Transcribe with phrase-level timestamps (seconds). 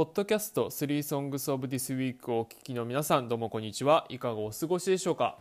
[0.00, 4.06] ポッドキャスト3 Songs of This Week をお聞きの皆さんどうもこんにちは。
[4.08, 5.36] いかがお過ごしでしょうか？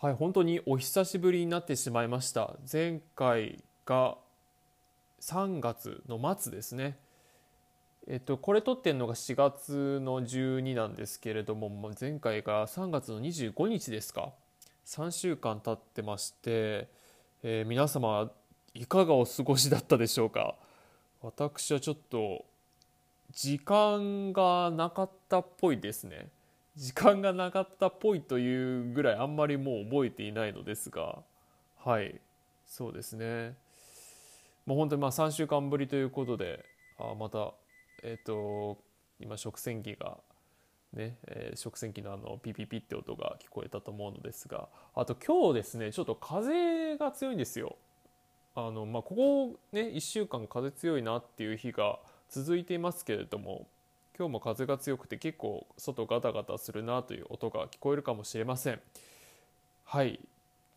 [0.00, 2.54] はい本当にお久しぶりになってしまいました。
[2.72, 4.16] 前回が
[5.20, 6.96] 3月の末ですね。
[8.08, 14.30] えっとこれ撮ってんのが4月の12なんですけれども前回が3月の25日ですか。
[14.86, 16.88] 3週間経ってまして、
[17.42, 18.30] えー、皆様
[18.72, 20.54] いかがお過ごしだったでしょうか？
[21.20, 22.46] 私はちょっと
[23.36, 26.30] 時間がなかったっぽいですね。
[26.74, 31.18] 時間がなかったっぽいというぐらいあんまりもう覚えていないのですが。
[31.84, 32.18] はい。
[32.66, 33.54] そうですね。
[34.64, 36.64] もう本当にまあ3週間ぶりということで
[36.98, 37.52] あまた
[38.02, 38.78] えっ、ー、と
[39.20, 40.16] 今食洗機が
[40.94, 44.70] ね、えー、食洗機のあのピピピって音が聞こえたと思うのですが。
[44.94, 47.76] あと今日ですねちょっと風が強いんですよ。
[48.54, 51.98] あのまあここね1週間風強いなっていう日が
[52.28, 53.66] 続いていますけれども
[54.18, 58.80] 今日も風が強くて結構外ガタガタするなという音が聞こえるかもしれません。
[59.84, 60.20] はい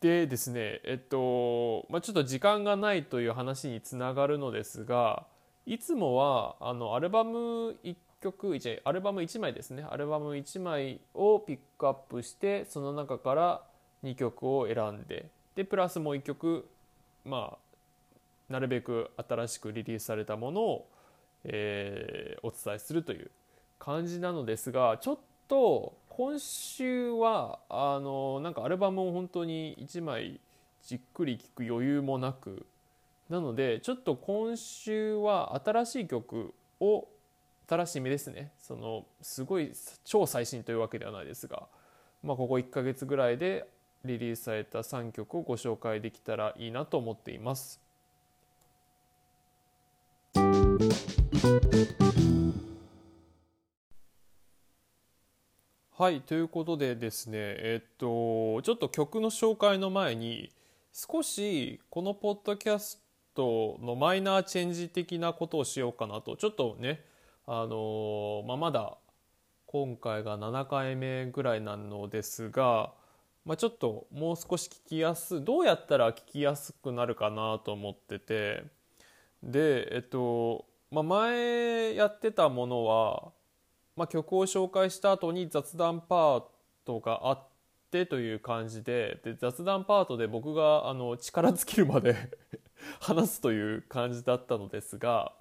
[0.01, 5.25] でですねえっと、まあ、ちょっと時間がないという話につながるのですが
[5.65, 13.61] いつもはあのアルバム1曲アルバム1枚ですねアルバム1枚をピックアップしてその中から
[14.03, 16.67] 2曲を選んででプラスもう1曲
[17.25, 20.87] まあなるべく新しくリリースされたものを
[21.43, 23.31] えー、お伝えするという
[23.77, 30.39] 感じなのですがちょっと今週はあのなんかアルバムを本当に1枚
[30.83, 32.65] じっくり聴く余裕もなく
[33.29, 37.07] なのでちょっと今週は新しい曲を
[37.69, 39.71] 新しい目ですねそのすごい
[40.03, 41.67] 超最新というわけではないですが、
[42.23, 43.67] まあ、ここ1ヶ月ぐらいで
[44.05, 47.79] リリースされた3曲をご紹介できたらいいなと思っています。
[55.99, 60.49] はいということでですねえっとちょっと曲の紹介の前に
[60.93, 63.03] 少しこのポッドキャス
[63.35, 67.01] トのマイナーチェンジ的なことをしようかなとちょっとね
[67.45, 68.97] あのまあ、まだ
[69.65, 72.93] 今回が7回目ぐらいなのですが、
[73.43, 78.63] まあ、ちょっともう少し聞きやすどうやったら聞きやすくなるかなと思ってて
[79.43, 83.33] でえっとまあ、前やってたものは、
[83.99, 86.43] まあ、曲を紹介した後に雑談パー
[86.85, 87.47] トがあっ
[87.91, 92.15] てという感じでで雑談パートで僕があの力尽きるまで
[93.01, 95.33] 話すという感じだったのですが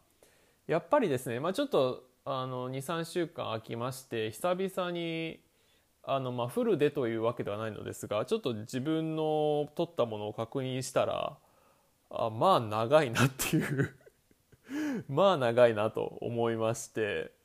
[0.67, 5.41] やっぱりですね、まあ、ちょっと23週間空きまして久々に
[6.03, 11.39] あの、まあ、フルでというわけではないのですがちょっと自分の撮ったものを確認したら
[12.11, 13.95] あまあ長いなっていう
[15.09, 17.38] まあ長いなと思いまして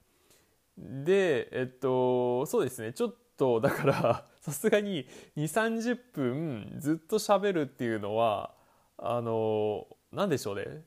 [0.78, 2.94] でえっとそうですね。
[2.94, 5.06] ちょっとだから さすがに
[5.38, 8.54] 2 3 0分ずっと喋るっていうのは
[8.98, 10.84] あの何でしょうね。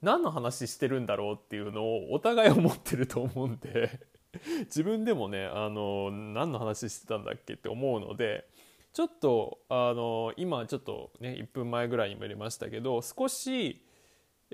[0.00, 4.00] 何の話してるんだろうっていうのをお互い思ってると思うんで
[4.66, 8.48] 自分でもねあの何の話してたんだっけって思うので
[8.92, 13.80] ちょっとあの今ちょっとね1分前ぐらいにも入れましたけど少し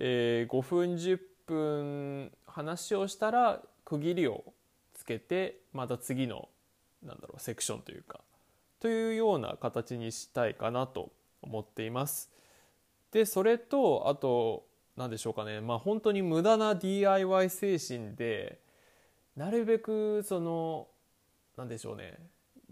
[0.01, 4.45] えー、5分10分話をしたら区切りを
[5.09, 6.49] けてまた次の
[7.03, 8.21] なんだろうセクションというか
[8.81, 11.11] というような形にしたいかなと
[11.43, 12.31] 思っています。
[13.11, 14.67] でそれとあと
[14.97, 18.59] 何でしょうかねまあ本当に無駄な DIY 精神で
[19.35, 20.89] なるべくその
[21.57, 22.19] 何でしょうね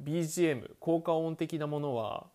[0.03, 2.27] BGM 効果音的なものは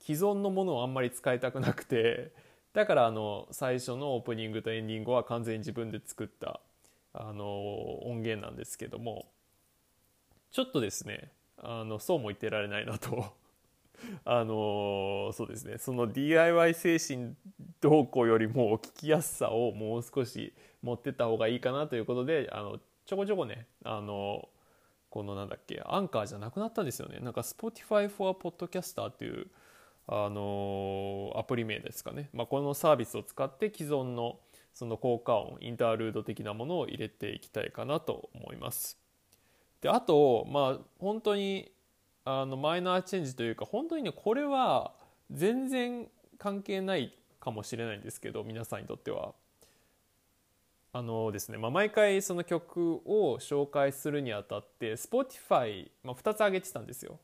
[0.00, 2.32] 既存のものをあんまり使いたくなくて
[2.74, 6.60] だからあの最初のオープニングとエンディングは完全に自分で作った
[7.12, 9.26] あの音源なんですけども
[10.52, 13.38] ちょっとですねあのそうも言ってられないなと。
[14.24, 17.34] あのそうですねその DIY 精神
[17.82, 24.48] どうこうよりも聞きやすさをもう少し持ってった方がいいかなということであのちょこちょこねあの
[25.10, 27.18] このなんだっけアンカーじゃなくなったんですよね。
[27.18, 29.50] なんか Spotify for Podcaster っていう
[30.06, 34.38] あのアプリ名ですかね、まあ、このサービスを使って既存の
[34.74, 38.98] その効果音インタールード的なものを入れていきたいかなと思います。
[39.80, 41.72] であとまあ本当に
[42.24, 44.92] あのマイナーチェンジというか本当にねこれは
[45.30, 46.08] 全然
[46.38, 49.34] 関係ないかもしれないんですけど皆さんにとっては。
[50.92, 57.20] あのですねまあ、毎回その曲を紹介するにあたって Spotify、まあ、2つ挙げてたんですよ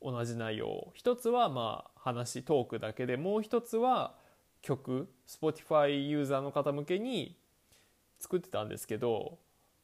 [0.00, 4.14] 同じ内容一つはまあ話トークだけでもう一つは
[4.62, 7.36] 曲 Spotify ユーザーの方向けに
[8.18, 9.38] 作ってたんですけど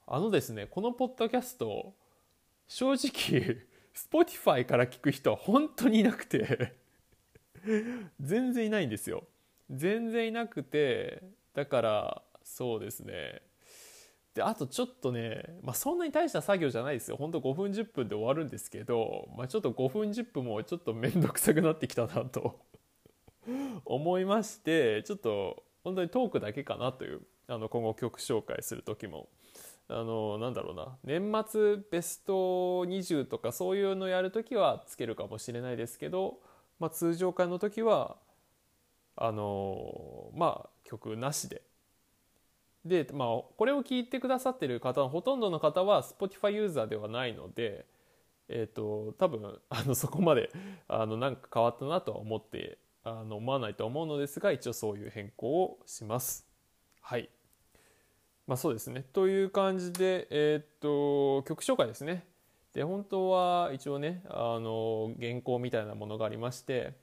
[0.06, 1.92] あのですねこのポッドキャスト
[2.68, 3.58] 正直
[3.94, 6.74] Spotify から聞く人は本当にいなくて
[8.20, 9.24] 全然いないんですよ。
[9.70, 11.22] 全然いなくて
[11.54, 13.42] だからそうですね。
[14.34, 17.16] であとちょっとね、まあ、そんなに大した作業じゃないですよ。
[17.16, 22.60] ほんと5分10分で終わるんですけど、まあ、ちょっと5分10分もちょっと面倒くさくなってきたなと。
[23.84, 29.28] 思いましてちょっと本当にトークだけかなというあの今後曲紹介する時も
[29.88, 32.32] あのなんだろうな年末ベスト
[32.84, 36.40] 20とかそういうのやる時はつけるかもしれないですけど、
[36.78, 38.16] まあ、通常回の時は
[39.16, 41.62] あのまあ曲なしで。
[42.84, 47.86] でまあこれを聞いてくださってる方のほとんどの方は Spotify ユーザーではないので、
[48.48, 50.50] えーと、多分あのそこまで
[50.86, 52.78] あのなんか変わったなとは思って
[53.08, 56.46] あの思わないと思うのですが一応そういう変更をします。
[57.00, 57.28] はい
[58.46, 62.24] まあ、そうですねという感じで、えー、っと曲紹介ですね。
[62.72, 66.94] で本当は一応ねあの原稿みたいなものがありまして、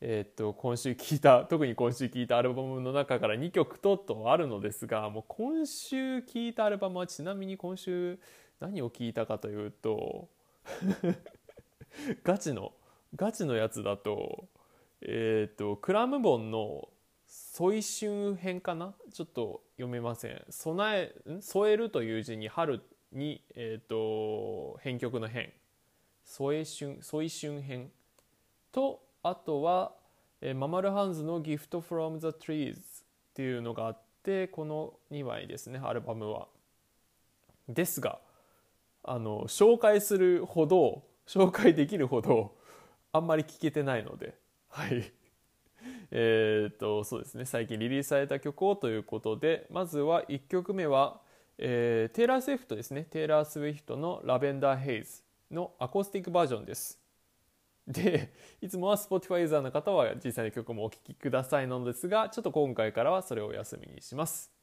[0.00, 8.18] えー、っと今週聴いた 特に今週聴いたアルバムの中から2曲ととあるのですがもう今週聴いたアルバムはちなみに今週
[8.60, 10.28] 何を聴いたかというと
[12.22, 12.72] ガチの
[13.16, 14.46] ガチのやつだと
[15.00, 16.88] えっ、とクラムボンの
[17.26, 18.94] 添春編かな？
[19.12, 20.44] ちょっと読めません。
[20.48, 25.52] 備え添えるという字に春に、えーと、編曲の編。
[26.24, 27.90] 添春添春編。
[28.72, 29.92] とあとは、
[30.40, 33.04] えー、ママルハンズの「Gift from the Trees」っ
[33.34, 36.48] ていうのがあってこの2枚ですねアルバムは。
[37.68, 38.20] ですが
[39.04, 42.56] あの紹介するほど紹介できるほど
[43.12, 44.34] あんまり聞けてないので。
[44.78, 45.12] はい。
[46.12, 47.44] えっとそうですね。
[47.44, 51.20] 最近リリースされた曲をということでまずは1曲目は、
[51.58, 53.04] えー、テイラー・スウィフトですね。
[53.04, 57.00] テイラー・スウィフトの「ラベンダー・ヘイズ」のアコースティックバージョンです。
[57.88, 58.32] で
[58.62, 64.57] いつもは Spotify ユーザーの方は実際の曲もお聴きくださいなのですがちょっと今回からはそれをお休みにします。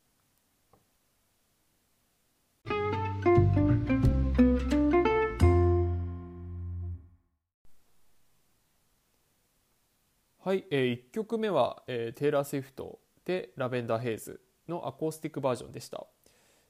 [10.45, 14.39] はい、えー、1曲目は、えー、テイラー・スウィフトで「ラベンダー・ヘイズ」
[14.69, 16.05] のアコースティックバージョンでした。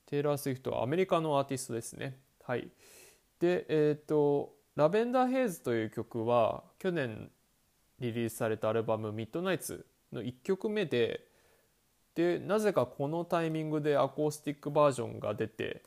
[0.05, 2.17] テイラー・スウィフトはアメリカのアーティストですね。
[2.43, 2.71] はい。
[3.37, 7.29] でえっ、ー、と「ラベンダー・ヘイズ」という曲は去年
[7.99, 11.27] リリースされたアルバム「ミッドナイツ」の1曲目で
[12.13, 15.83] でなぜかこのタイミングでアコースティックバージョンが出て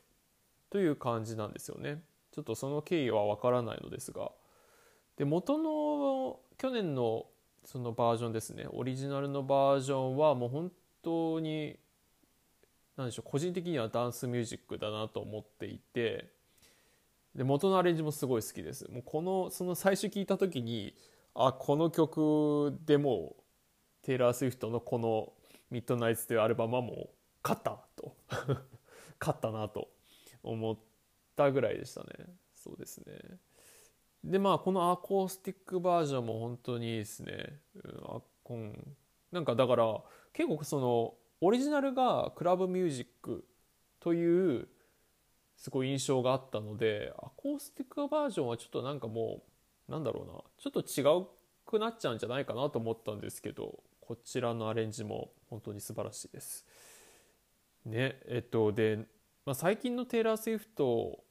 [0.69, 2.03] という感じなんですよね。
[2.29, 4.31] ちょっとその経緯はわからないのですが。
[5.17, 7.25] で元の去年の
[7.65, 8.65] そのバージョンですね。
[8.71, 10.71] オリジナルのバージョンはもう本
[11.01, 11.77] 当に
[12.97, 16.31] 何でしょう個人的にはダンスミュージックだなと思っていて
[17.35, 18.89] で元のアレンジもすごい好きです。
[18.91, 20.95] もうこのその最初聞いた時に
[21.35, 23.35] あこの曲でも
[24.01, 25.33] テイラー・スウィフトのこの
[25.69, 27.09] 「ミッドナイツ」というアルバムはもう
[27.43, 28.15] 勝ったと。
[29.19, 29.89] 勝ったなと
[30.43, 30.77] 思っ
[31.35, 32.07] たぐらいでしたね。
[32.55, 33.37] そうですね。
[34.23, 37.59] でまあこのアコースティックバージョンも本当にいいですね。
[38.03, 38.73] あこん
[39.31, 40.01] なんかだから
[40.33, 43.45] 結構そのオリジナルがクラブミュージック
[43.99, 44.67] という
[45.55, 49.43] すごい印象があったのでアコースティックバージョンはちょっとなんかも
[49.87, 51.27] うなんだろうなちょっと違う
[51.65, 56.65] くなっちゃうんじゃないかなと思ったんですけどこちらのアレンジも本当に素晴らしいです。
[57.85, 58.97] ねえっとで、
[59.45, 61.23] まあ、最近のテイラー・スウィフト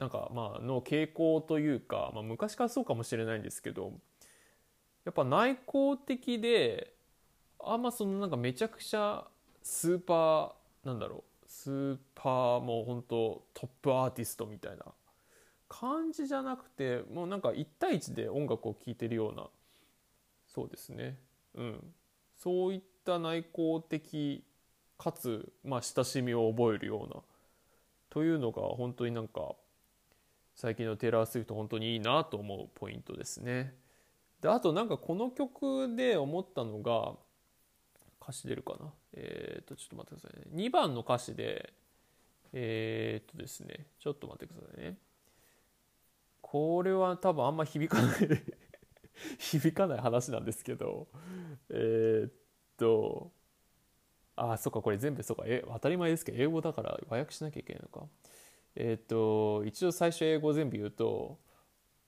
[0.00, 3.92] なんかまあの傾向というか、まあ、昔からそうかもしれないんですけど
[5.04, 6.94] やっぱ内向的で
[7.62, 9.24] あんまそのなんかめちゃくちゃ
[9.62, 14.86] スーパーなんだろうスーパーもう本当トップアーティストみたいな
[15.68, 19.48] 感じじゃなくてもうなんか1対1で音楽を聴いてるような
[20.46, 21.16] そうですね。
[21.54, 21.94] うん。
[22.36, 24.42] そういった内向的
[24.98, 27.22] かつ、まあ、親しみを覚えるような
[28.08, 29.54] というのが本当になんか
[30.60, 33.74] 最近のテイラー・スウィフト本当にいいなと思うポイントですね。
[34.42, 37.14] であとなんかこの曲で思ったのが
[38.22, 38.92] 歌詞出るかな？
[39.14, 40.66] えっ、ー、とちょっと待ってくださいね。
[40.66, 41.72] 2番の歌詞で
[42.52, 43.86] えっ、ー、とですね。
[44.00, 44.98] ちょっと待ってくださいね。
[46.42, 48.18] これは多分あんま響かない。
[49.40, 51.08] 響かない話なんですけど。
[51.70, 52.32] えっ
[52.76, 53.32] と
[54.36, 55.44] あそっかこれ全部そうか。
[55.46, 58.06] え当たり前ですけど英語だから和訳しなきゃいけないのか。
[58.76, 61.38] えっ、ー、と一応最初英語全部言うと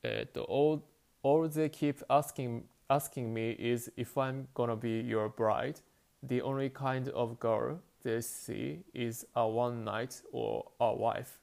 [0.03, 0.83] えっ、ー、と all,
[1.23, 5.77] all they keep asking asking me is if I'm gonna be your bride
[6.23, 11.39] the only kind of girl they see is a one night or a wife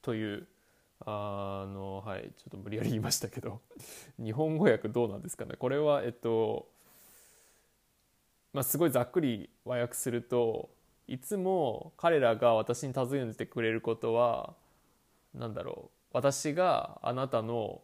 [0.00, 0.46] という
[1.04, 3.60] あのはいちょっと無理やり言いましたけど
[4.18, 6.68] 日本語訳どうなんですかねこれはえっと
[8.52, 10.70] まあすごいざっくり和訳すると
[11.08, 14.54] いつも彼らが私に尋ねてくれることは
[15.34, 17.80] 何だろう私があなたの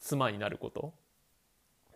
[0.00, 0.94] 妻になること。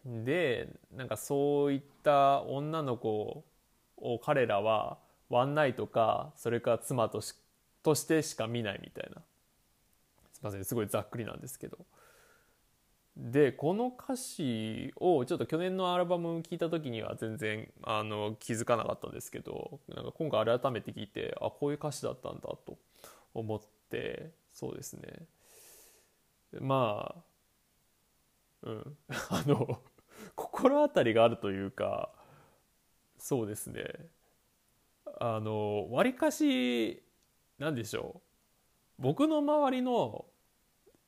[0.07, 3.43] でなんかそういった女の子
[3.97, 4.99] を彼らは
[5.31, 7.35] ワンナイトかそれか妻とし
[7.83, 9.23] としてしか見ないみたいな。
[10.33, 11.79] すいませんすごいざっくりなんですけど。
[13.17, 22.77] でこの歌詞をちょっと去年のアルバム聴いた時には全然あの気づかなかったんですけどなんか今回改めて聞いてあこういう歌詞だったんだと
[23.33, 25.27] 思ってそうですね。
[26.61, 27.35] まあ
[28.65, 28.97] うん。
[29.31, 29.81] あの
[30.35, 32.11] 心当たりがあるというか
[33.19, 33.85] そうですね。
[35.21, 37.03] あのわりかし
[37.59, 38.23] 何でしょ
[38.99, 39.03] う。
[39.03, 40.25] 僕の周りの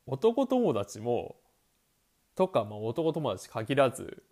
[0.05, 1.36] 男友達も
[2.37, 4.23] とか、まあ、男友達限らず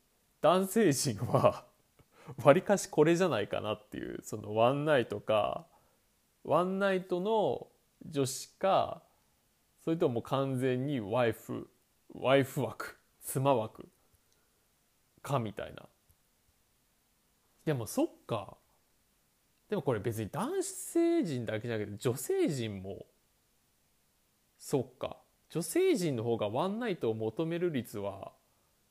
[0.42, 1.66] 男性陣は
[2.44, 5.66] わりかしこれじゃないかなっていうそのワンナイトか
[6.44, 7.68] ワンナイトの
[8.06, 9.02] 女子か
[9.84, 11.68] それとも完全にワイフ
[12.14, 13.90] ワイフ枠妻枠
[15.24, 15.84] かみたいな。
[17.66, 18.58] でもそっか。
[19.68, 23.08] でもこれ別に男性陣だけじゃなくて女性陣も
[24.60, 25.18] そっか。
[25.50, 28.32] 女性陣の方がワンナイトを求める率は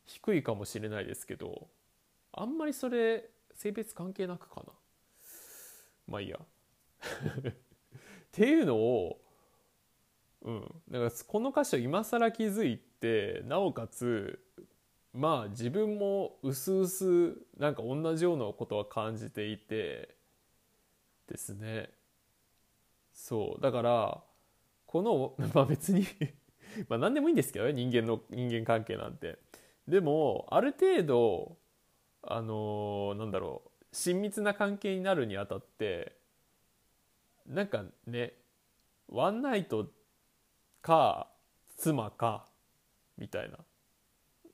[0.04, 1.68] 低いかもしれないですけど
[2.32, 4.72] あんまりそれ性別関係なくかな？
[6.08, 6.38] まあいいや。
[7.48, 7.52] っ
[8.32, 9.20] ていうのを
[10.42, 10.60] うん。
[10.90, 14.40] だからこの歌詞を今更気づいてなおかつ
[15.12, 20.16] まあ自分もうすうすなんか同じようなことは感じていて
[21.28, 21.90] ですね。
[23.12, 23.62] そう。
[23.62, 24.22] だから
[24.86, 26.04] この まあ別に
[26.88, 29.38] まあ何でもいいんですけどね人間の人間関係なんて。
[29.86, 31.58] でもある程度
[32.22, 36.16] あのー、なんだろう親密な関係になるにあたって
[37.46, 38.32] なんかね
[39.08, 39.90] ワンナイト
[40.80, 41.30] か
[41.76, 42.46] 妻か
[43.18, 43.58] みたいな。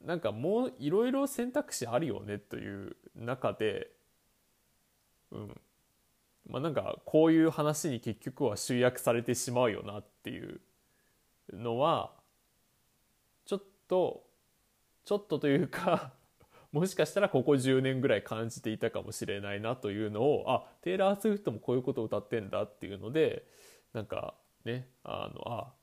[0.05, 3.91] なんかもういろいろ選択肢あるよねという中で
[5.31, 5.61] うん。
[6.49, 10.61] まあなんかこういう話に結局は集約されてしまうよなっていう。
[11.53, 12.13] のは
[13.47, 14.27] ちょっと
[15.05, 16.13] ちょっとというか
[16.73, 23.47] もしかしたらここ10年ぐらい感じていたかもしれないなというのをあテイラー・スウィフトもこういうことを歌ってんだっていうので
[23.93, 25.75] なんかねあのあ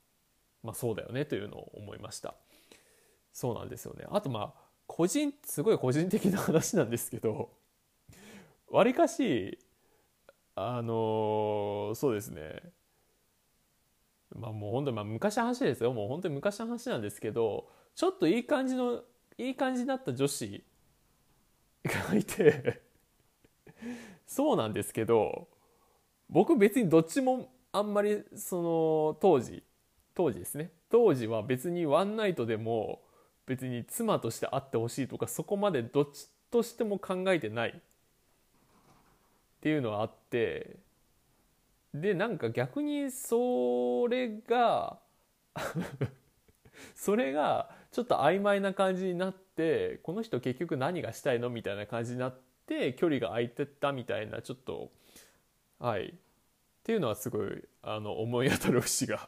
[0.64, 2.36] まあそうだよねというのを思いました。
[3.34, 4.06] そうなんですよね。
[4.10, 7.52] あとまあ個人すごい個人的な話なんですけど
[8.70, 9.60] わりかし
[10.60, 12.64] あの、そうですね。
[14.36, 15.94] まあもう本当にまあ昔の話ですよ。
[15.94, 19.02] もう本当に昔の話なんですけどちょっといい感じの
[19.38, 20.64] いい感じになった女子
[21.86, 22.82] がいて
[24.26, 25.48] そうなんですけど
[26.30, 29.64] 僕別にどっちもあんまりその当時
[30.14, 30.72] 当時ですね。
[30.90, 33.02] 当時は別にワンナイトでも
[33.46, 37.74] 別に妻として会ってほしいとかそこまでどっちとしても考えてないっ
[39.62, 40.78] ていうのはあって
[41.94, 45.00] でなんか逆にそれが
[46.96, 54.92] それがちょっと曖昧な感じになってこの人結局何がしたいのみたいな感じになって距離が空いてったみたいなちょっと
[55.80, 56.08] はい。
[56.08, 56.10] っ
[56.84, 59.28] ていうのはすごいあの思い当たる節が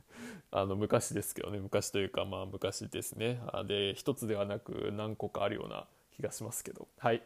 [0.50, 1.58] あの昔ですけどね。
[1.58, 3.40] 昔というかまあ昔ですね。
[3.66, 6.88] で一つではなく何個かあるような気がしますけど。
[6.98, 7.22] はい。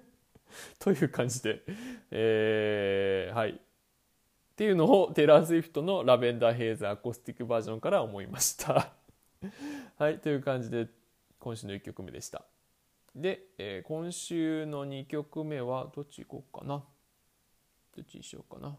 [0.80, 1.62] という感じで
[2.10, 3.60] えー、はい。
[4.58, 8.92] っていうのをテラー・スウィフトの「ラベンダー・ヘイズ・アコースティックバージョン」から思いました。
[9.96, 10.88] はいという感じで
[11.38, 12.44] 今週の1曲目でした。
[13.14, 16.84] で、えー、今週の2曲目はどっち行こうかな。
[17.94, 18.76] どっちにしようかな。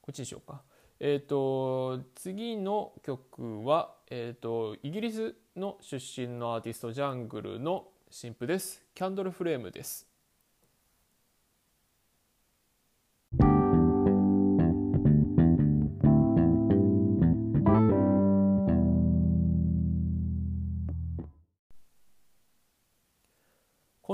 [0.00, 0.62] こっちにしようか。
[1.00, 8.80] えっ、ー、と次の曲は、えーと、イギリスの出身のアーティストジャングルの新譜です。
[8.94, 10.13] キャンドルフレームです。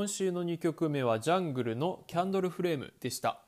[0.01, 3.43] 今週の2曲目はジャングルのキャンドルフレームでした。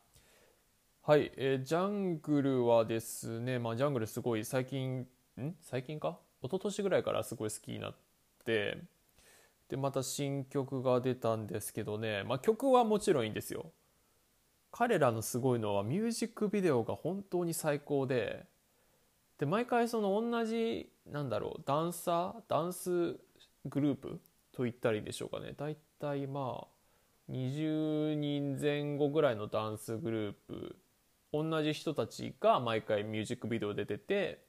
[1.01, 5.07] はい、えー、ジャングルはですねまあジャングルすごい最近
[5.41, 5.55] ん？
[5.63, 6.19] 最近か？
[6.43, 7.95] 一昨年ぐらいからすごい好きになっ
[8.45, 8.77] て
[9.71, 13.73] でまた新曲が出たんですけどねまあ曲はもちろんいいんですよ。
[14.71, 18.45] 彼らのすごいのはミュージックビデオが本当に最高で
[19.39, 23.17] で毎回その同じなんだろうダンサーダンス
[23.65, 24.21] グループ
[24.53, 25.55] と言ったらいいでしょうかね。
[25.57, 25.81] 大体
[26.27, 26.67] まあ
[27.31, 30.77] 20人前後ぐらいのダンスグループ
[31.33, 34.45] 同じ人たちが毎回ミュージックビデオで出てて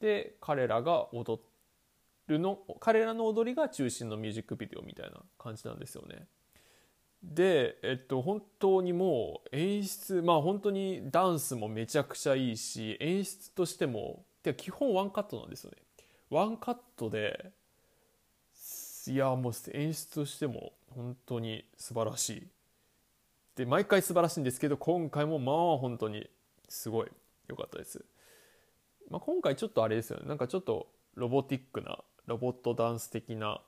[0.00, 1.40] で彼らが踊
[2.28, 6.26] るの彼らの踊りが中心のミュージックビデオみたいな感じなんですよね。
[7.20, 15.78] で、えっと、本当にもう演出まあ本当にダンスもめちゃくちゃいいし演出としてもで基本ワンカットなんですよね。
[16.30, 17.50] ワンカットで
[19.08, 22.46] いやもう演出としても本当に素晴らしい。
[23.56, 26.28] で毎回素晴らしいんですけど今回もまあ本当に
[26.68, 27.08] すごい
[27.48, 28.04] 良かったです。
[29.10, 33.60] まあ、今回ちょっとあれですよねなんかちょっとロボティックなロボットダンス的な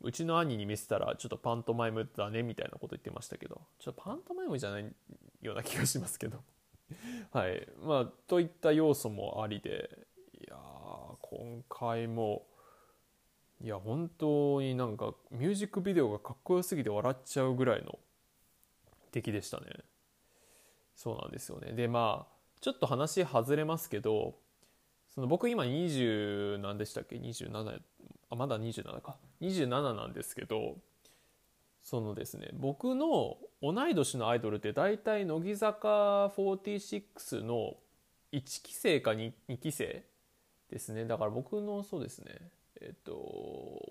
[0.00, 4.86] うちの兄に見せたらちょっとパントマイムだねみたいなこと言ってましたけどちょっとパントマイムじゃない
[5.40, 6.42] ような気がしますけど
[7.30, 10.06] はいまあといった要素もありで
[10.40, 10.56] いや
[11.20, 12.44] 今回も
[13.62, 17.96] いや本当になんかミュージックビデオがかっこよすぎて笑っちゃうぐらいの
[19.12, 19.66] 出来でしたね。
[20.96, 21.72] そうなんですよね。
[21.72, 24.34] でまあちょっと話外れますけど
[25.14, 27.80] その僕今20何でしたっけ？27
[28.30, 29.16] あまだ27か。
[29.40, 30.76] 27なんですけど
[31.82, 37.74] そのですね僕の同い年のアイドルって大体乃木坂46の
[38.32, 40.04] 1期生か 2, 2期生
[40.68, 41.04] ですね。
[41.04, 42.50] だから僕のそうですね
[42.84, 43.12] えっと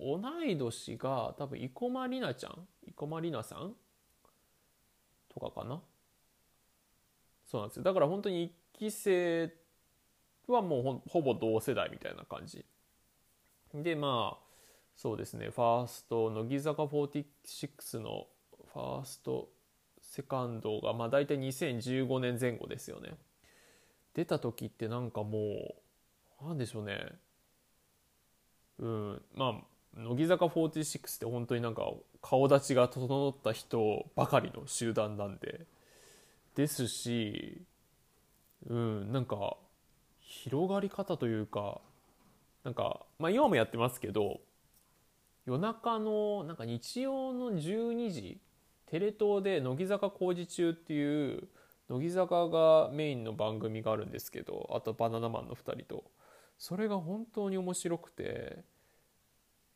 [0.00, 2.68] 同い年が多分生駒里奈ちゃん？
[2.86, 3.74] 生駒里奈さん？
[5.32, 5.80] とかかな？
[7.46, 7.82] そうなんですよ。
[7.82, 9.52] だから本当に1期生
[10.46, 12.64] はもうほぼ同世代みたいな感じ。
[13.74, 14.44] でまあ
[14.94, 15.48] そうですね。
[15.48, 18.26] ファースト乃木坂46の
[18.72, 19.48] ファースト
[20.02, 23.14] セカンドがまあ大体2015年前後ですよね。
[24.12, 25.74] 出た時ってなんかも
[26.42, 27.12] うなんでしょうね。
[28.82, 31.88] うんまあ乃木坂46って本当になんか
[32.20, 35.66] 顔立ちが整った人ばかりの集団なんで
[36.56, 37.62] ですし
[38.68, 39.56] うんなんか
[40.20, 41.80] 広がり方というか
[42.64, 44.40] なんかまあ今もやってますけど
[45.46, 48.40] 夜中のなんか日曜の12時
[48.86, 51.48] テレ東で乃木坂工事中っていう
[51.88, 56.04] 乃木坂がメインの番組があるんですけどあとバナナマンの2人と。
[56.58, 58.62] それが本当に面白くて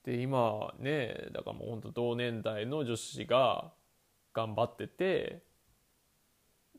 [0.06, 3.72] で今ねだからもう本当同年代の女子が
[4.32, 5.42] 頑張ってて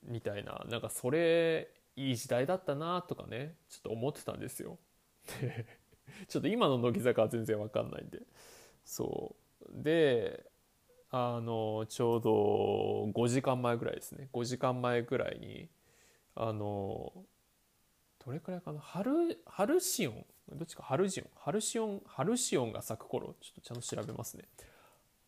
[0.04, 4.80] みたいななんかそれいい時代だったなとかねちょっと思ってたんですよ。
[5.42, 5.66] で
[6.30, 8.20] ちょっと今の乃木坂は全然わかんないんで。
[8.86, 9.84] そう。
[9.84, 10.46] で
[11.12, 14.30] あのちょうど5時間前ぐらいですね。
[14.32, 15.68] 5時間前ぐらいに
[16.36, 17.12] あの
[18.24, 18.80] どれくらいかな？
[18.80, 20.84] ハルハルシオンどっちか？
[20.84, 21.28] ハルジオン。
[21.36, 23.36] ハルシオンハルシオンが咲く頃。
[23.42, 24.46] ちょっとちゃんと調べますね。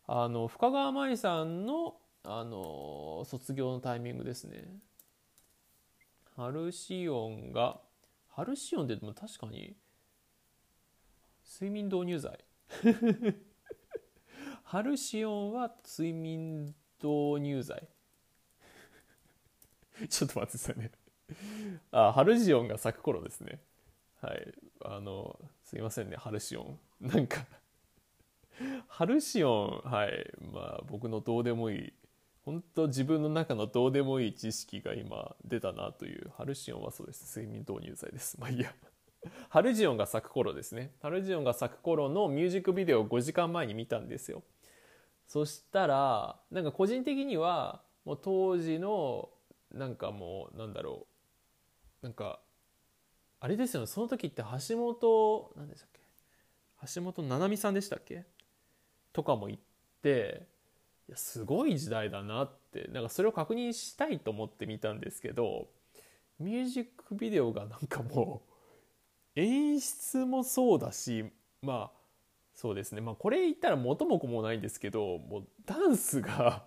[0.06, 4.64] あの深川麻衣さんのあの卒業のタイミングですね。
[6.36, 7.80] ハルシオンが
[8.28, 9.76] ハルシオンってでも確かに
[11.44, 12.38] 睡眠導入剤。
[14.64, 17.88] ハルシオンは睡眠導入剤。
[20.08, 20.90] ちょっと待ってくださいね。
[21.90, 23.60] あハルジオンが咲く頃ですね。
[24.20, 24.54] はい。
[24.84, 26.78] あのすいませんねハルシオン。
[27.00, 27.46] なんか
[28.88, 30.32] ハルシオンはい。
[30.52, 31.92] まあ僕のどうでもいい。
[32.44, 36.30] 本当自分の中のどうでもいい知識が今出たなという。
[36.36, 37.38] ハルシオンはそうです。
[37.38, 38.38] 睡眠導入剤です。
[38.40, 38.74] まあいいや。
[39.48, 40.94] ハルジオンが咲く頃ですね。
[41.02, 44.42] ハルジオンが咲く頃のミュージックビデオを5時間前に見たんですよ。
[45.26, 49.30] そしたらなんか個人的にはもう当時の
[49.70, 51.06] なんかもうなんだろ
[52.02, 52.04] う。
[52.04, 52.40] なんか
[53.40, 53.86] あれですよね。
[53.86, 56.00] その時って橋本何でしたっけ？
[56.94, 58.26] 橋本七海さんでしたっけ？
[59.12, 59.62] とかも行っ
[60.02, 60.46] て
[61.08, 62.88] やすごい時代だなって。
[62.92, 65.68] なんかそれを確認したいと思って見たんですけど
[66.38, 68.42] ミュージックビデオがなんかも
[69.36, 71.24] う演出もそうだし
[71.62, 71.98] まあ
[72.54, 73.00] そうですね。
[73.00, 76.64] まあこれ言ったら元も子もないんですけどもうダンスが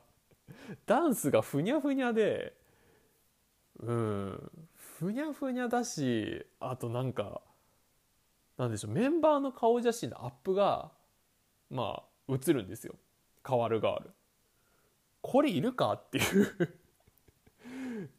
[0.85, 2.53] ダンスがふにゃふにゃで
[3.79, 4.51] うん。
[5.03, 7.41] ふにゃふにゃだしあとなんか
[8.57, 10.91] なんでしょうメンバーの顔写真のアップが
[11.69, 12.95] まあ映るんですよ。
[13.45, 14.11] 変わる変わる。
[15.21, 16.73] これいるかっていう。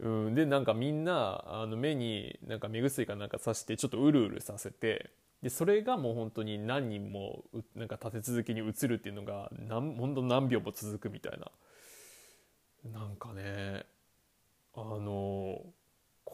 [0.01, 5.11] うん、でなんかみんなあの目になんか目薬かなんかさしてちょっとうるうるさせて
[5.43, 7.45] でそれがもう本当に何人も
[7.75, 11.51] なんか立て続けに映るっていうのが何本当何秒も続くみたいな。
[12.93, 13.87] なんかね
[14.75, 15.63] あの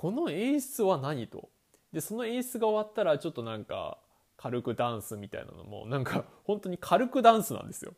[0.00, 1.50] この演出は何と？
[1.92, 3.98] でその演出が終わったらちょっとなんか
[4.38, 7.92] 軽くダンスみたいなのもなんか 本当に軽くダンスなんですよ。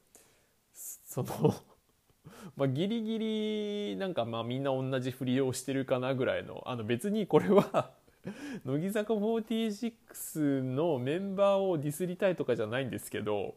[0.72, 1.54] その
[2.56, 7.92] まあギリギリなんかまあみんな同じ振りをしてるかなぐらいのあの別にこれは
[8.66, 13.54] 乃木坂46のメンバーをディスりたいとかじゃないんですけど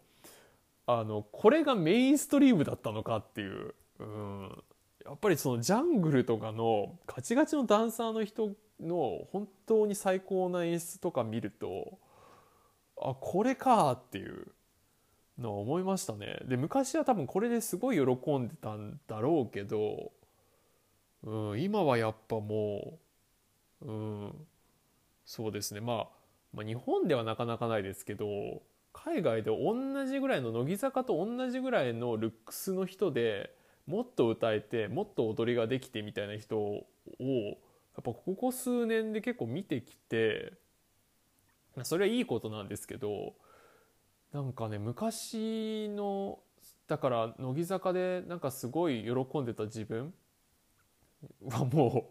[0.85, 4.63] あのこれがメインストリームだったのかっていう、うん、
[5.05, 11.99] やっぱりそのジャングルとかのガチガチのダンサーの人の本当に最高な演出とか見ると
[12.99, 14.47] あこれかっていう
[15.37, 16.39] のを思いましたね。
[16.45, 20.11] で昔は多分これですごい喜んでたんだろうけど、
[21.23, 22.97] うん、今はやっぱも
[23.81, 24.47] う、うん、
[25.25, 26.07] そうですね、まあ、
[26.53, 28.25] まあ日本ではなかなかないですけど
[28.93, 33.53] 海外で同じぐらいの乃木坂と同じぐらいのルックスの人で
[33.87, 36.85] もっと歌えてもっと踊りができてみたいな人を
[37.19, 40.53] やっぱここ数年で結構見てきて
[41.83, 43.33] それはいいことなんですけど
[44.33, 46.39] なんかね昔の
[46.87, 50.13] だから乃木坂でなんかすごい喜んでた自分
[51.49, 52.09] はも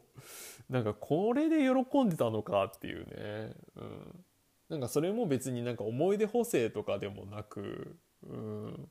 [0.70, 1.58] うなんかこれで
[1.90, 4.24] 喜んでたのかっていうね、うん、
[4.70, 7.96] なんかそれも別になんか思い出補正とかでもなく、
[8.28, 8.88] うん、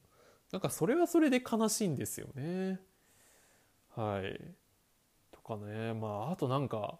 [0.54, 2.80] なんかそれはそれで悲しいんですよね。
[3.96, 4.40] はい。
[5.32, 5.96] とかね。
[5.96, 7.00] まああとなんか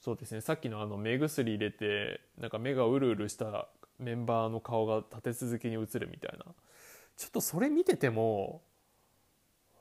[0.00, 0.40] そうですね。
[0.40, 6.46] さっきのあの目薬入れてなんか目がうるうるしたメンバーの顔が立て続けに映るみたいな。
[7.18, 8.62] ちょっとそれ見てても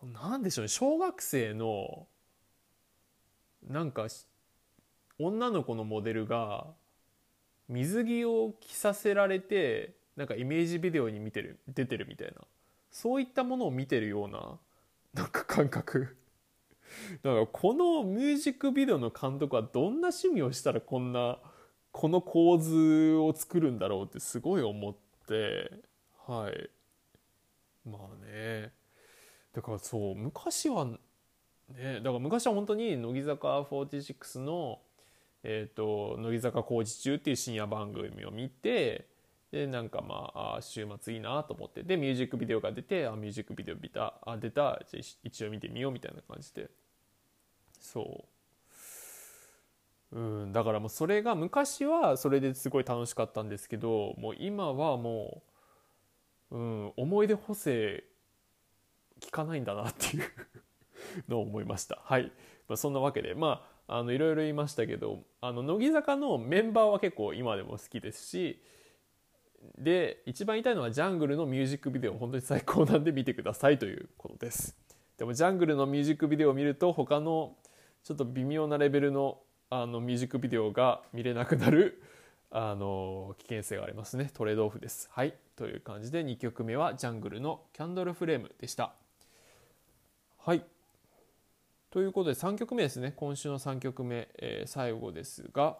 [0.02, 0.67] 何でしょうね。
[0.67, 2.06] 小学生の
[3.65, 4.08] なんか
[5.19, 6.67] 女の子のモデルが
[7.69, 12.41] 水着を着させられてなんかイメージビデオに見てる出てるみたいな。
[12.94, 14.58] そういったものを見てるような
[15.14, 16.16] なんか感覚。
[17.24, 21.40] だからこのミュージックビデオの監督はどんな趣味をしたらこんな
[21.92, 24.96] この構図を作るんだろうってすごい思っ
[25.28, 25.72] て
[26.28, 26.70] はい。
[27.84, 28.72] まあね。
[29.54, 34.80] だからそう昔はねだから昔は本当に乃木坂46の
[35.44, 39.08] えーと、乃木坂工事中っていう深夜番組を見て
[39.54, 41.84] でなんかまあ週末いいなと思って。
[41.84, 44.82] でミュージックビデオが出てあミュージックビデオ見たあ出た。
[44.89, 46.72] じゃあ一応見てみようみたいな感じで。
[47.80, 48.26] そ
[50.12, 50.18] う。
[50.18, 55.44] うんだからもうそれが昔はそれですごい楽しかったんですけどもう今はも
[56.50, 58.04] う、うん、思い出補正
[59.20, 60.24] 聞かないんだなっていう
[61.30, 62.02] のを思いました。
[62.04, 62.32] はい、
[62.68, 63.36] まあ、そんなわけで。
[63.36, 68.63] まああのいろいろ言いましたけどあの乃木坂のメンバーは結構今でも好きですし
[69.78, 74.76] で一番言いたいのはジャングルのミュージックビデオ本当に最高なんで見てくださいということです。
[75.17, 77.56] でもジャングルのミュージックビデオを見ると他の
[78.04, 82.04] ちょっと微妙なレベルのあのミュージックビデオが見れなくなる
[82.52, 84.30] あの危険性がありますね。
[84.34, 85.10] トレードオフです。
[85.12, 85.34] はい。
[85.56, 88.93] という感じで2曲目はジャングルのキャンドルフレームでした。
[90.38, 90.63] はい。
[91.89, 93.13] ということで3曲目ですね。
[93.15, 95.78] 今週の3曲目、えー、最後ですが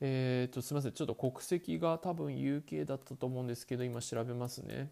[0.00, 4.90] えーと、すみませんちょっと国籍が多分 UK だったと思うんですけど今調べますね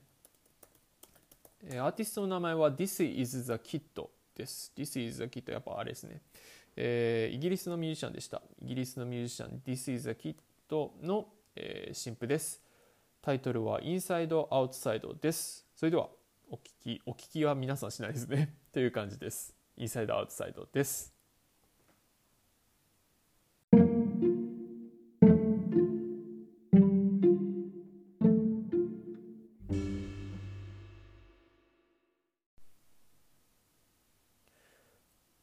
[1.64, 4.72] えアーティストの名前は This is the Kid です。
[4.76, 6.20] This is the Kid やっぱあれですね。
[6.74, 8.42] えー、イギリスのミュージシャンでした。
[8.60, 10.36] イギリスのミュージシャン This is the Kid
[11.02, 12.60] の、えー、新譜です。
[13.20, 15.66] タイトルは Inside Outside です。
[15.76, 16.08] それでは
[16.50, 18.54] お聞き、お聞きは皆さんしないですね。
[18.72, 19.54] という感じです。
[19.78, 21.11] Inside Outside です。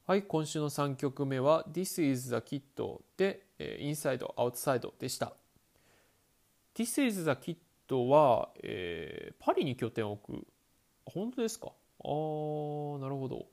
[0.10, 5.34] はい、今週の3曲目は This is the Kid で、えー、Inside Outside でした。
[6.74, 10.48] This Is The Kit は、えー、パリに拠点を置く。
[11.06, 11.68] 本当ですか？
[12.04, 13.46] あー、なるほど。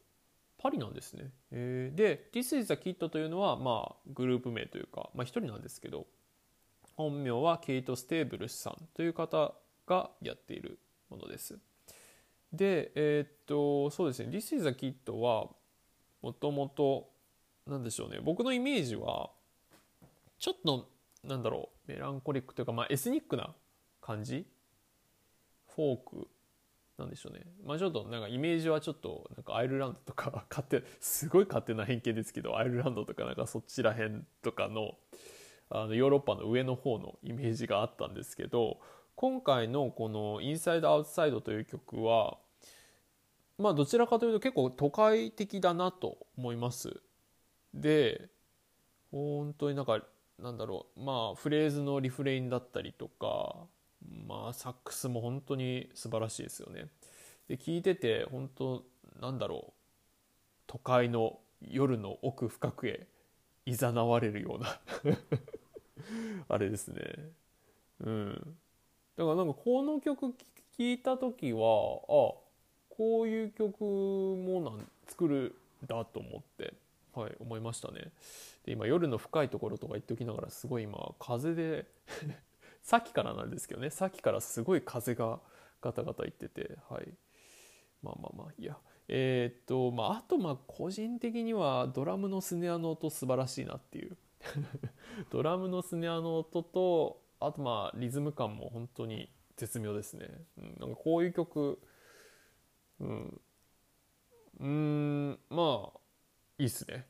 [0.57, 1.31] パリなんですね。
[1.51, 6.07] えー、で、This Is The Kit というのは、まあ、グループ名というか、まあ、一人なんですけど、
[6.97, 9.53] 本名はケイト・ステーブルスさんという方
[9.87, 10.79] がやっている
[11.11, 11.59] ものです。
[12.51, 15.51] で、えー、っと、そうですね、This is the Kid は、
[16.23, 17.09] もともと
[17.67, 18.21] 何でしょうね。
[18.23, 19.31] 僕のイメージは
[20.39, 20.89] ちょっと
[21.25, 23.55] なんだろうメランコリックというか、まあ、エスニックな
[24.01, 24.47] 感じ？
[25.75, 26.29] フォーク？
[26.99, 27.43] なんでしょうね。
[27.65, 34.97] まあちょっとなんかイメージはちょっとなんかアイルランドとか 勝手すごい勝手な偏見ですけどアイルランドとかなんかそちらへんとかの
[35.69, 38.81] あのヨーロッパの上の方のイメージがあったんですけど
[39.17, 42.39] 今回のこの「インサイド・アウトサイド」という曲は
[43.59, 47.01] まあどちらかというと結構都会的だなと思います。
[47.75, 48.29] で
[49.11, 50.01] 本当になんか
[50.39, 51.01] なんだろう。
[51.01, 53.67] まあフレーズのリフレインだったりとか
[54.27, 56.89] まあサックスも本当に素晴らしいですよね。
[57.49, 58.85] で聞いてて本当
[59.21, 59.73] なんだろう。
[60.67, 63.07] 都会の夜の奥深くへ
[63.65, 64.81] 誘われるような
[66.49, 67.01] あれですね。
[68.01, 68.59] うん。
[69.17, 70.37] だからなんかこの曲聴
[70.79, 72.46] いた時はあ
[72.97, 75.55] こういう曲もなん作る
[75.87, 76.75] だと思って
[77.15, 78.11] はい思いましたね。
[78.65, 81.87] で今夜の深いところとか言っておきながらすごい今風で
[82.83, 85.41] さっきからなんですけどねさっきからすごい風が
[85.81, 87.13] ガタガタ言っててはい。
[88.03, 88.79] まあまあまあいや。
[89.09, 94.17] えー、っとまああとまあ個人的にはドラムのスネアの音素晴らしいなっていう。
[95.31, 100.29] ドラムのスネアの音とあとまあリズム感も本当に絶妙ですね、
[100.59, 101.81] うん、なんかこういう曲
[103.01, 103.41] うん。
[104.61, 105.39] うん。
[105.51, 105.99] まあ
[106.59, 107.07] いいっすね。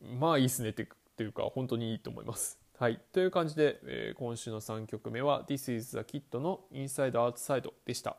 [0.00, 0.86] まあいいっすねって
[1.18, 2.58] いうか本当にいいと思います。
[2.78, 2.98] はい。
[3.12, 8.16] という感じで、えー、今週の3曲目は This is the Kid の Inside Outside でした。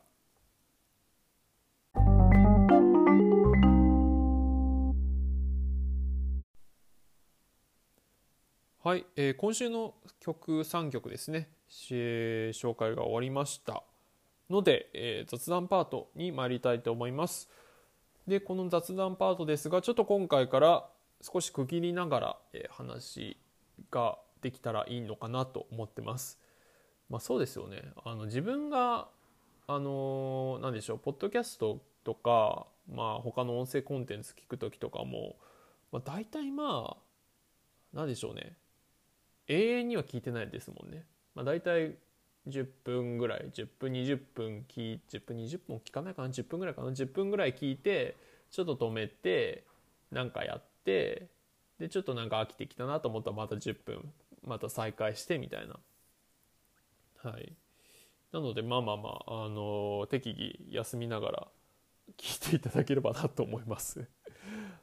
[8.83, 11.49] はい、えー、今週の曲3曲ですね、
[11.91, 13.83] えー、紹介が終わりました。
[14.51, 17.49] ので、えー、雑談パートに参りたいと思います。
[18.27, 20.87] でこの雑談パートですがちょっと今回から
[21.21, 23.37] 少し区切りながら、えー、話
[23.89, 26.39] ができたらいいのかなと思ってます。
[27.09, 27.81] まあそうですよね。
[28.03, 29.07] あの自分が
[29.67, 35.35] あの何でしょうポッドキャストとかまあ他の音声コンテンツ聞く時とかも、
[35.91, 36.97] まあ、大体まあ
[37.93, 38.55] 何でしょうね。
[39.47, 41.05] 永遠には聞いてないですもんね。
[41.35, 41.95] まあ、大体
[42.47, 48.17] 10分ぐらい10分20分聞い10分20分聞かないかな？10分ぐらいかな？10分ぐらい聞いて
[48.49, 49.63] ちょっと止めて
[50.11, 51.27] なんかやって
[51.79, 54.11] でちょっとなんか飽きてきたなと思ったらまた10分
[54.43, 55.75] また再開してみたいな。
[57.29, 57.53] はい。
[58.31, 61.47] なのでまあまあまあ、あの適宜休みながら
[62.17, 64.07] 聞いていただければなと思います。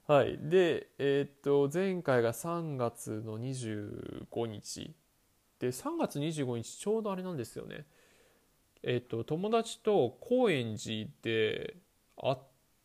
[0.06, 4.94] はい、で、えー、っと前回が3月の25日。
[5.60, 7.86] で3月25日ちょうどあれなんですよね。
[8.82, 11.76] え、っと友達と高円寺で
[12.16, 12.38] 会っ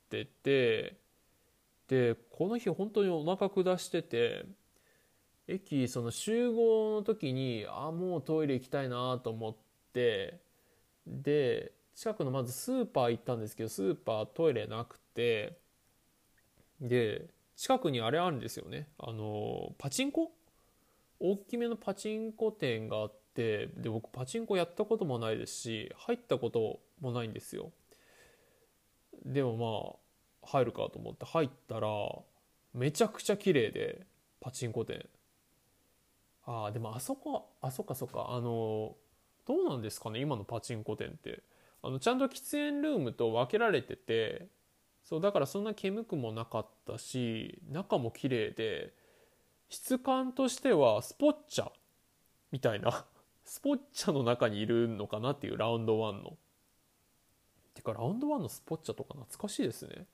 [0.10, 0.98] てて
[1.88, 4.46] でこの日本当にお腹下してて
[5.48, 9.56] 駅その集合の時にあもうトイレ行きたいなと思っ
[9.94, 10.40] て
[11.06, 15.58] で近くのまずスーパー行ったんですけどスーパートイレなくて
[16.82, 20.32] で近くにあれあるんですよねあのパチンコ
[21.24, 27.72] 大きめのパチンコ店があってで僕パチンコやったこともないですし入ったこともないんですよ。
[29.26, 29.98] でも
[30.44, 31.88] まあ入るかと思って入ったら
[32.74, 34.06] めちゃくちゃ綺麗で
[34.42, 35.08] パチンコ店。
[36.46, 38.96] ああでもあそこあそっかそっかあの
[39.48, 41.42] どうなんですかね今のパチンコ店って。
[41.86, 44.48] あのちゃんと喫煙ルームと分けられてて
[45.04, 48.94] そうだからそんな煙くもなかったし中も綺麗で
[49.74, 51.72] 質感としてはスポッチャ
[52.52, 53.08] みたいな
[53.44, 56.38] スポッチャの中にいるのかなっていうラウンド1の。
[57.74, 60.06] てかラウンド1のスポッチャとか懐かしいですね。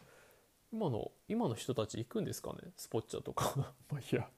[0.71, 2.71] 今の今の人たち行くんですかね？
[2.77, 3.53] スポッチャとか。
[3.91, 4.29] まあいや。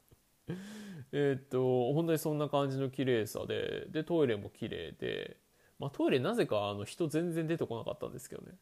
[1.11, 5.37] えっと本当にそんな感じの綺麗さででトイレも綺麗で。
[5.77, 8.57] まあトイレなぜかあの人全然出てこなかったんですけどね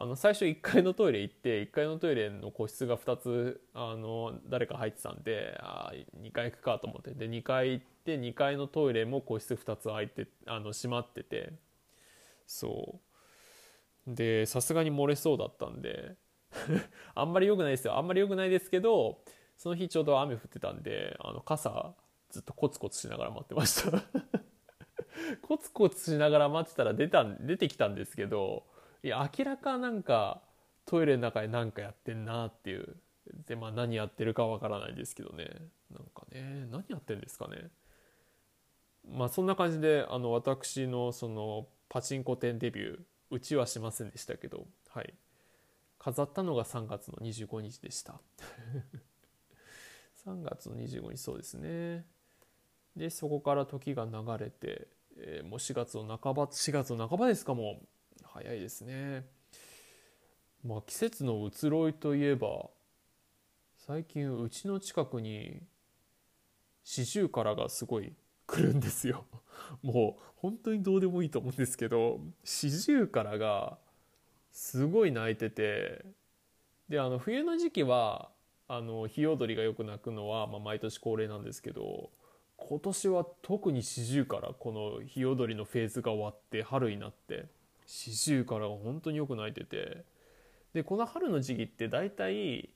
[0.00, 7.10] あの最初1階のトイレ行って1階のトイレの個室が2つあの誰か入ってたんであ2階行くかと思って。
[7.14, 11.52] で2階行って2階のトイレも個室2つ空いてあの閉まってて。
[12.46, 13.00] そ
[14.06, 14.14] う。
[14.14, 16.14] でさすがに漏れそうだったんで。
[17.14, 17.98] あんまり良くないですよ。
[17.98, 19.18] あんまり良くないですけど
[19.56, 21.94] その日ちょうど雨降ってたんであの傘
[22.30, 24.04] ずっとコツコツしながら待ってました。
[25.42, 28.64] コツコツしながら待ってたら出た出てきたんですけど
[29.02, 30.42] いや明らかなんか
[30.86, 32.96] トイレの中で何かやってんなっていう。
[33.46, 35.44] でまあ何やってるかわからないですけどね。
[35.90, 37.70] なんかね何やってんですかね。
[39.06, 42.98] まあそんな感じであの私のそのパチンコ店デビュー
[43.30, 45.14] うちはしませんでしたけどはい。
[45.98, 48.20] 飾ったのが3月の25日でした。
[50.24, 52.06] 3月の25日そうですね。
[52.96, 57.86] でそこから時が流れて、えー、もう4月の半ば4月の半ばですかもう。
[58.38, 59.26] 早いですね。
[60.64, 62.70] まあ季節の移ろいといえば
[63.76, 65.60] 最近うちの近くに
[66.84, 68.12] シジュウカラがすごい
[68.46, 69.24] 来るんですよ。
[69.82, 73.76] もう本当にどうでもいいと思うんですけどシジュウカラが
[74.52, 76.04] すごい泣いてて
[76.88, 78.30] であの冬の時期は
[78.68, 82.10] あの日踊りがよく鳴くのは、まあ、毎年恒例なんですけど
[82.56, 87.46] 今年は特に四十からこの日踊りのフェーズが終わって春になって
[87.88, 90.04] 四十からが本当によく鳴いてて。
[90.74, 92.68] でこの春の時期って大体、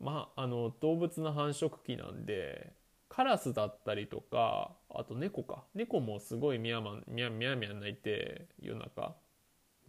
[0.00, 2.72] まあ、あの動物の繁殖期なんで
[3.08, 5.64] カラスだったりとかあと猫か。
[5.74, 9.16] 猫もすごいミヤマンミヤミヤミヤ鳴いて夜中。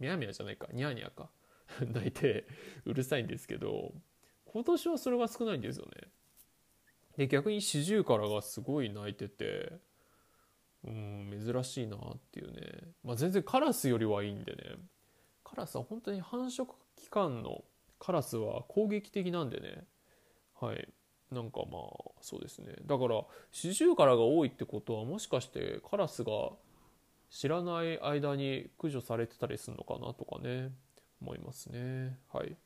[0.00, 0.66] ミヤミヤじゃないか。
[0.72, 1.30] ニャーニャーか。
[1.80, 2.46] 泣いて
[2.84, 3.94] うるさいんですけど
[4.46, 6.08] 今年はそれが少ないんですよね。
[7.16, 9.72] で逆にシジュウカラがすごい鳴いてて
[10.86, 12.60] うん珍しいなっていうね、
[13.02, 14.76] まあ、全然カラスよりはいいんでね。
[15.42, 16.66] カラスは本当に繁殖
[16.96, 17.64] 期間の
[17.98, 19.84] カラスは攻撃的なんでね。
[20.60, 20.88] はい。
[21.30, 22.74] なんかまあそうですね。
[22.86, 26.32] だからシジュウカラが多いってことはもしかしてカラスが
[27.30, 30.72] 知らない間に駆除されてたりするのかなとかね。
[31.20, 32.18] 思いますね。
[32.32, 32.56] はい。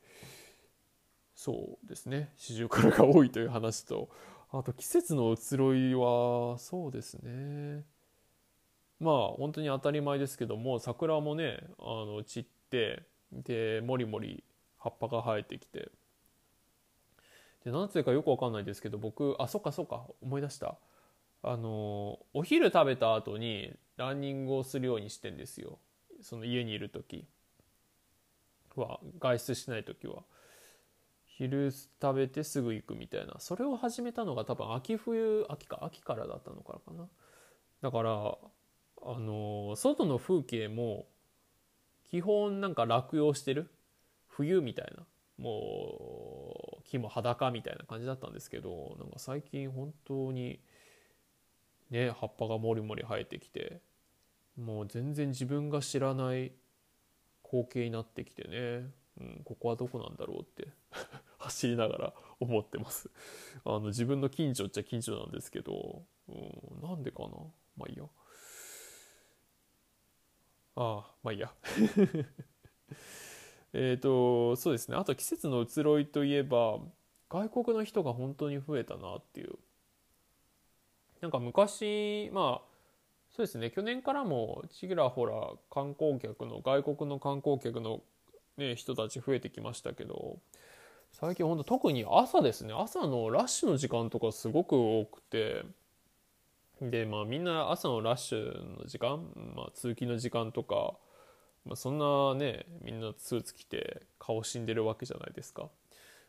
[1.33, 2.33] そうですね。
[2.35, 4.09] シジュウカラが多いという話と
[4.51, 7.85] あと季節の移ろいはそうですね。
[8.99, 14.43] まあ本当に当たり前ですけども桜もねあの散ってでもりもり
[14.77, 15.89] 葉っぱが生えてきて。
[17.65, 20.77] で何つうかよくわかんないですけど僕あそっかそっか思い出した。
[21.43, 25.77] あのお昼食べた後にランニングをするようにしてんですよ。
[26.21, 27.25] その家にいる時。
[28.75, 30.23] は外出しない時は。
[31.25, 33.35] 昼食べてすぐ行くみたいな。
[33.39, 37.07] それを始めたのが多分秋冬秋か秋からだったのかな。
[37.81, 38.37] だから
[39.01, 41.07] あの外の風景も
[42.09, 43.69] 基本なんか落葉してる？
[44.27, 45.05] 冬みたいな。
[45.37, 50.59] もう木も裸みたいな感じだったんですけどなんか最近本当に
[51.89, 53.79] ね葉っぱがもりもり生えてきて
[54.57, 56.51] もう全然自分が知らない
[57.41, 58.89] 光景になってきてね、
[59.21, 60.67] うん、ここはどこなんだろうって
[61.39, 63.09] 走りながら思ってます。
[63.63, 67.29] あの自分の近所っちゃ近所なんですけど、うん、なんでかな？
[67.77, 68.03] まあいいや。
[70.75, 71.51] ああまあいいや。
[73.73, 74.97] えっとそうですね。
[74.97, 76.79] あと季節の移ろいといえば
[77.29, 79.53] 外国の人が本当に増えたなっていう。
[81.21, 82.69] なんか昔まあ
[83.29, 83.71] そうですね。
[83.71, 88.01] 去年からもちらほら観光客の外国の観光客の、
[88.57, 90.39] ね、人たち増えてきましたけど
[91.13, 92.73] 最近ほんと特に朝ですね。
[92.73, 95.63] 朝のラッシュの時間とかすごく多くて
[96.81, 99.19] でまあみんな朝のラッシュの時間、
[99.55, 100.93] まあ、通勤の時間とか、
[101.65, 105.69] まあ、そんなねみんなスーツ着て顔死んでるわけじゃないですか。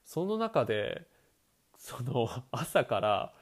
[0.05, 1.07] その中で
[1.79, 3.33] その朝から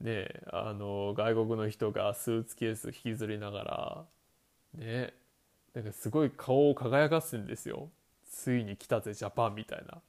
[0.00, 4.04] ねあの外国の人がスーツケース引きずりながら
[4.74, 5.14] ね
[5.74, 7.88] なんかすごい顔を輝かすんですよ。
[8.28, 10.00] ついに来たぜジャパンみたいな。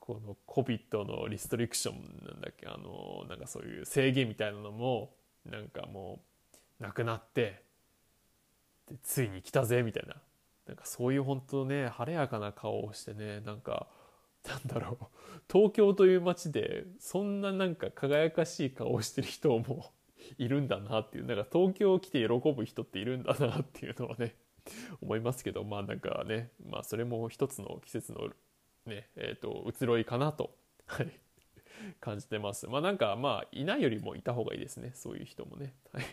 [0.00, 5.10] この COVID のリストリクションなんだっけあのなんかそういう制限みたいなのも
[5.50, 6.20] なんかも
[6.80, 7.62] うなくなって
[8.86, 10.16] でついに来たぜみたいな。
[10.66, 13.86] なんかそういう本当ね晴れやかな顔をしてねなんか
[14.48, 15.06] なんだろう。
[15.52, 19.92] 東京という街でそんななんか輝かしい顔をしてる人も
[20.38, 21.26] いるんだなっていう。
[21.26, 24.34] なんか東京来て喜ぶ人っているんだなっていうのはね
[25.00, 28.28] 思いますけどまあなんかねまあそれも一つの季節の
[28.86, 30.54] ねえーと、移ろいかなと、
[30.86, 31.10] はい、
[32.00, 32.66] 感じてます。
[32.66, 34.92] まあなんかまあいないよりもいた方がいいですね。
[34.94, 35.74] そういう人もね。
[35.92, 36.04] はい。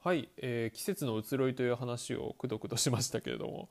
[0.00, 3.70] はい、えー、季節の移ろいという話をくどくどしましたけれども、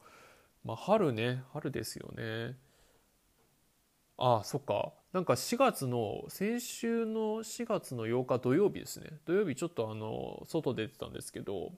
[0.64, 1.44] まあ、春ね。
[1.54, 2.58] 春ですよね。
[4.18, 4.94] ああそっか。
[5.12, 9.20] なんか4月の先週の4月の8日土曜日ですね。
[9.26, 11.72] 土曜日ちょっとあの外出てたんですけど。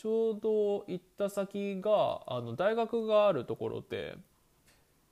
[0.00, 4.16] ちょうど行った先があの大学があるところで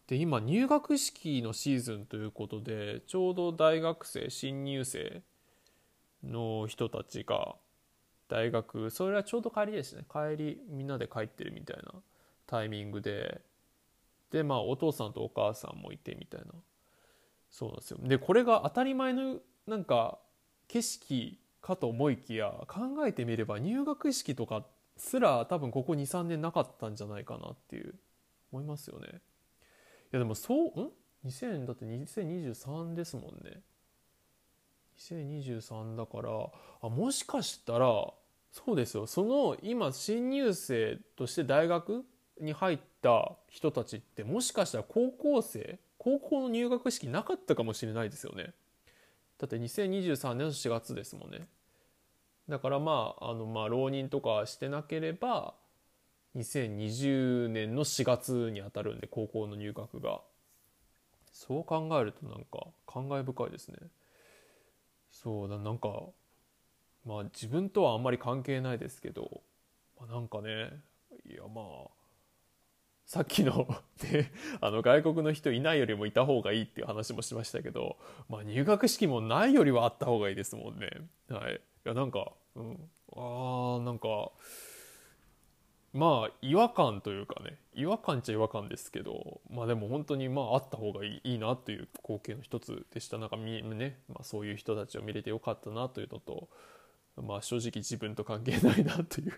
[0.06, 5.20] で今入学式のシーズンということでちょうど大学生新入生
[6.24, 7.56] の人たちが
[8.30, 10.06] 大学それはちょうど帰りですね。
[10.10, 11.92] 帰りみんなで帰ってるみたいな
[12.46, 13.42] タイミングで
[14.30, 16.46] でまあお父さんとお母さんもいてみたいな。
[17.50, 17.98] そうなんですよ。
[18.04, 19.36] でこれが当たり前の
[19.66, 20.18] なんか
[20.66, 27.94] 景色かと思いきや考えてみれば入学式とかってすら多分ここ23年なかったんじゃないかなっていう
[28.52, 29.06] 思いますよね。
[29.08, 29.12] い
[30.12, 30.90] やでもそうん
[31.24, 33.60] ？2000だって2023ですもんね。
[34.98, 36.50] 2023だから
[36.82, 38.12] あもしかしたら
[38.50, 39.06] そうですよ。
[39.06, 42.04] その今新入生として大学
[42.40, 48.54] に入った人たちってもしかしたら高校生高校の入学式なかったかもしれないですよね。
[49.38, 51.48] だって2023年の4月ですもんね。
[52.48, 55.54] だからまああのまあ浪人とかしてなければ
[56.34, 60.20] 2020年の4月にあたるんで高校の入学が。
[61.30, 63.78] そう考えるとなんか感慨深いですね。
[65.12, 65.88] そうだなんか
[67.06, 69.42] まあ自分とはあんまり関係ないですけど、
[70.00, 70.80] まあ、なんかね
[71.30, 71.98] いやまあ
[73.06, 73.66] さっきの
[74.02, 74.30] ね、
[74.60, 77.96] あの外国の人いないよりもいた方がいいっていう話もしましたけど、
[78.28, 80.90] まあ、入学式もないよりはあった方がいいですもんね。
[81.30, 81.60] は、い。
[81.88, 84.30] やなんか、うん、あーなんか
[85.92, 93.18] まあ違和感というかね違和感っちゃ違和感ですけどまあでも本当にまああった方がいいいいなという光景の一つでした。
[93.18, 96.48] なんかみね、まあ、そういう人たちを見れてよかったなというのと
[97.16, 99.32] まあ正直自分と関係ないなという。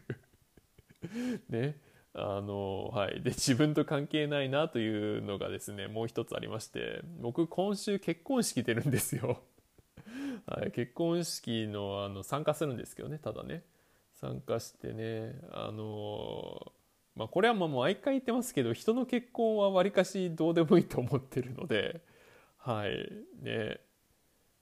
[1.48, 1.78] ね。
[2.12, 3.22] あのはい。
[3.22, 9.44] で自分と関係ないなというのがですねもう一つありまして僕今週結婚式出るんですよ。
[10.50, 13.62] はい、結婚式のあの参加するんですけどねただね。
[14.20, 16.72] 参加してねあの
[17.16, 22.02] まあこれはもう毎回言ってますけど人の結婚はわりかしどうでもいいと思ってるので
[22.58, 23.10] はい
[23.42, 23.78] ね。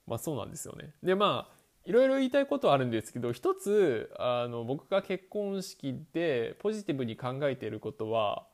[0.07, 0.95] まあそうなんですよね。
[1.03, 8.47] でまあいろいろ言いたいことはあるんですけど一つあの僕が結婚式でポジティブに考えていることは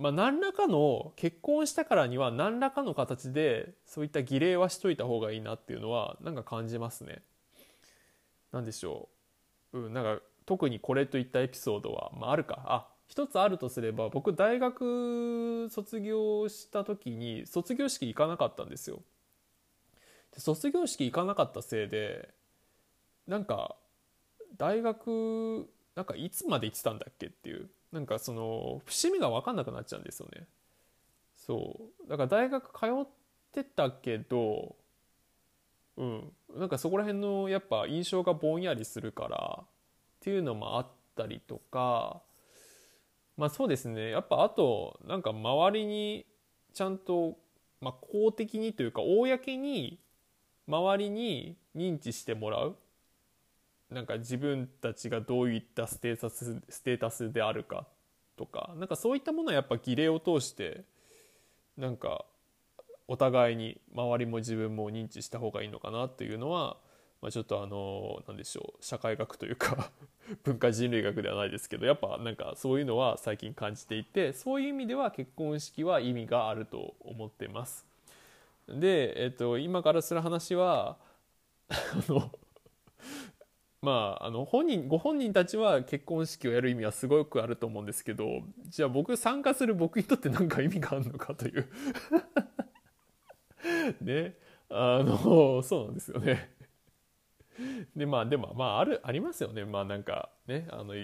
[0.00, 7.22] まあ、何らかの結婚したからには何らかの形でそういった儀礼はしといた方がいいなっていうのはなんか感じますね。
[8.50, 9.10] 何でしょ
[9.74, 19.02] ううん、なんか特にこれといったエピソードは、まあ、あるかあ一つあるとすれば僕大学卒業した時に卒業式行かなかったんですよ。
[20.32, 22.30] で卒業式行かなかったせいで
[23.26, 23.76] なんか
[24.56, 30.46] 大学なんかいつまで行ってたんだっけっていうなんかその節目が分かんなくなっちゃうんですよね。
[31.36, 32.08] そう。
[32.08, 33.06] だから大学通っ
[33.52, 34.76] てたけど
[36.00, 39.66] うん、なんかそこら辺のやっぱ印象がぼんやりするからっ
[40.20, 42.22] ていうのもあったりとか
[43.36, 44.10] まあそうですね。
[44.10, 46.26] やっぱあとなんか周りに
[46.72, 47.38] ちゃんと、
[47.80, 49.98] まあ、公的にというか公に
[50.66, 52.76] 周りに認知してもらう。
[53.90, 57.86] なんか自分たちがどういったステータスステータスであるか
[58.36, 60.84] とかなんかそういったものはやっぱ儀礼を通して
[61.76, 62.24] なんか
[63.08, 66.76] お互いに周りも自分も認知した方がいいのかなっていうのは、
[67.20, 69.90] まあ、ちょっとあの何でしょう社会学というか
[70.44, 77.84] 文化人類学ではないですけどやっぱなんかそういうのは最近感じていてそういう意味では結婚式は意味があると思ってます。
[78.68, 80.96] で、えっと、今からする話は
[81.68, 81.74] あ
[82.08, 82.30] の
[83.82, 91.66] まあ、あの本人ご本人たちは結婚式をやる意味はすごくあると思うんですけどじゃあ僕参加する僕にとって何か意味があるのかという。
[94.02, 94.36] ね。
[94.68, 96.50] あのそうなんですよね。
[97.96, 99.64] でまあでもまああるありますよね。
[99.64, 100.68] まあなんかね。
[100.70, 100.94] あの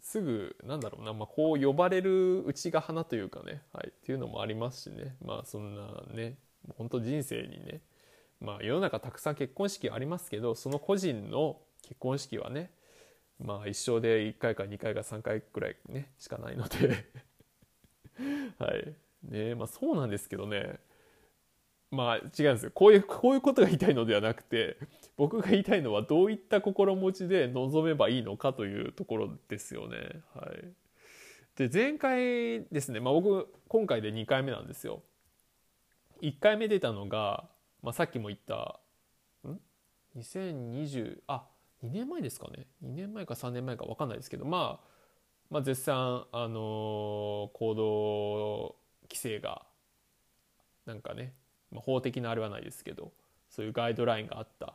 [0.00, 5.16] すぐなんだろうな、まあ、こう呼ばれるうちが花というかね、はい、っていうのもありますしね。
[5.20, 6.38] まあそんなね。
[6.78, 7.82] 本当人生にね。
[8.40, 12.70] まあ世の中たくさん結婚式ありますけどその個人の結婚式はね
[13.38, 17.04] まあ一生で1回か2回か3回くらいねしかないので。
[18.58, 18.94] はい。
[19.22, 20.78] ねまあそうなんですけどね。
[21.90, 22.70] まあ違うんですよ。
[22.74, 24.76] こういうこういうことが言いたいのではなくて
[25.16, 30.22] 僕が言いたいのはどういった心持ちで臨めばいいのかというところですよね。
[30.34, 30.64] はい、
[31.56, 35.02] で前回ですね、まあ、僕今回で2回目なんですよ。
[36.22, 37.44] 1回目出たのが、
[37.82, 38.80] まあ、さっきも言った
[39.46, 39.60] ん
[40.18, 41.46] ？2020あ
[41.82, 42.66] 2年前ですかね。
[42.82, 44.88] 2年前か3年前か分かんないですけど、まあ、
[45.50, 48.76] まあ絶賛、あのー、行動
[49.08, 49.62] 規制が
[50.86, 51.34] なんかね
[51.70, 53.12] まあ、法的なあれはないですけど
[53.50, 54.74] そういうガイドラインがあった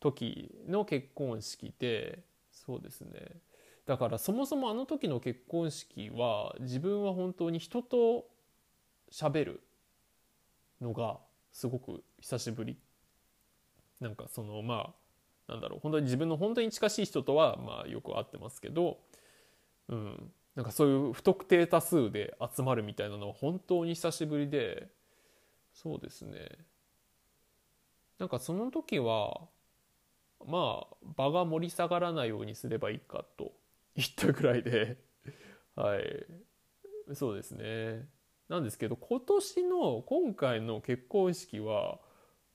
[0.00, 2.20] 時の結婚式で
[2.50, 3.38] そうですね。
[3.86, 8.26] だからそもそもあの時の結婚式は自分は本当に人と
[9.10, 9.60] 喋る
[10.80, 11.18] のが
[11.52, 12.76] すごく久しぶり。
[14.00, 14.94] なんかそのまあ
[15.52, 18.98] なんだろう本当に自分の本当に近しい人とはまあよく会ってますけど、
[19.88, 24.88] うん、なんかそういう不特定多数で集まるみたいなのは本当に久しぶりで
[25.74, 26.48] そうですね。
[28.18, 29.40] なんかその時は
[30.46, 33.52] まあ場が盛り下がらないようにすればいいかと
[33.94, 34.96] 言ったぐらいで
[35.76, 36.26] はい。
[37.14, 38.08] そうですね。
[38.48, 41.98] なんですけど今年の今回の結婚式は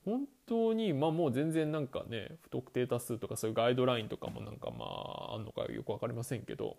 [0.08, 6.78] 本当にまあもう全然なんかね不特定多数とかそういうガイドラインとかもなんかまああんのかよく分かりませんけど、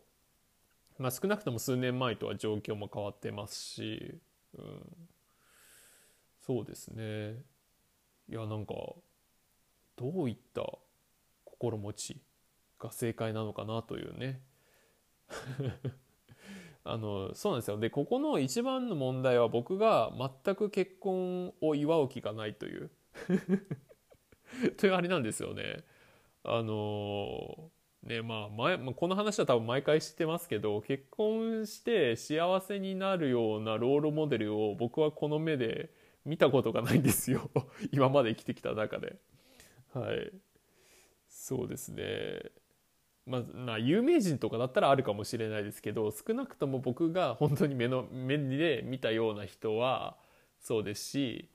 [0.98, 4.20] まあ、少なくとも数年前とは状況も変わってますし、
[4.58, 4.64] うん、
[6.44, 7.44] そうですね。
[8.30, 8.74] いやなんか
[9.96, 10.64] どういった
[11.46, 12.22] 心持ち
[12.80, 14.42] が正解なのかなというね。
[16.84, 17.78] あのそうなんですよ。
[17.78, 20.12] でここの一番の問題は僕が
[20.44, 22.90] 全く結婚を祝う気がないという。
[24.78, 25.84] というあれなんですよね。
[26.44, 27.72] あの
[28.04, 35.92] ねまあ前この話は多分毎回知ってますけど結婚して幸せになるようなロールモデルを僕はこの目で
[36.26, 37.52] 見たことがないんですよ
[37.92, 39.18] 今まで生きてきた中で。
[39.94, 40.32] はい
[41.28, 42.52] そうですね
[43.26, 43.44] ま
[43.74, 50.18] あ、有名人とかだったらあるかもしれないですけど少なくとも僕が本当に目の目で見たような人は
[50.60, 51.50] そうですし、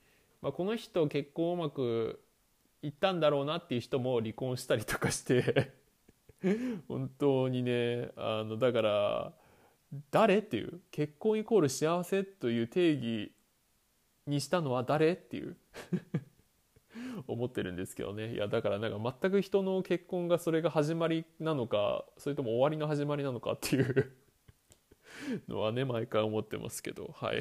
[0.44, 2.20] まあ、この人結婚うまく
[2.82, 5.72] いったんだろうなっていう人も離婚したりとかして
[6.86, 9.32] 本当にねあのだから
[10.10, 13.32] 誰っていう結婚イコール幸せという定義
[14.26, 15.56] にしたのは誰っていう
[17.26, 18.34] 思ってるんですけどね。
[18.34, 24.12] いやだからなんか全く人の結婚がそれが始まりなのかそれとも終わりの始まりなのかっていう
[25.48, 27.14] のはね毎回思ってますけど。
[27.14, 27.40] はい。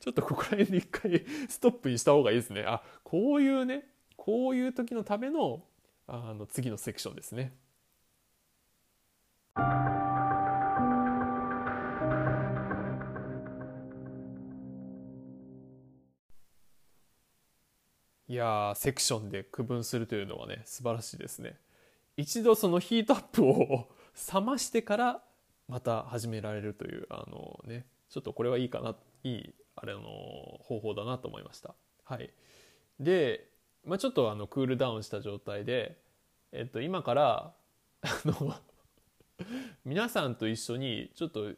[0.00, 3.84] ちょっとここら辺で一回 ストップにした方がいいですねあこういうね
[4.16, 5.64] こういう時のための
[6.06, 7.56] あの次のセクションですね。
[18.32, 21.58] いやセクションで区分するというのはね素晴らしいですね
[22.16, 23.90] 一度そのヒートアップを
[24.32, 25.22] 冷ましてから
[25.68, 30.00] また始められるというあのねちょっとこれはいいかないいあれの
[30.62, 31.74] 方法だなと思いました。
[32.04, 32.30] はい。
[33.00, 33.48] で、
[33.84, 35.98] まあ、ちょっとあのクールダウンした状態で、
[36.52, 37.52] えっと、今から
[38.02, 38.54] あの
[39.84, 41.52] 皆さんと一緒にちょっと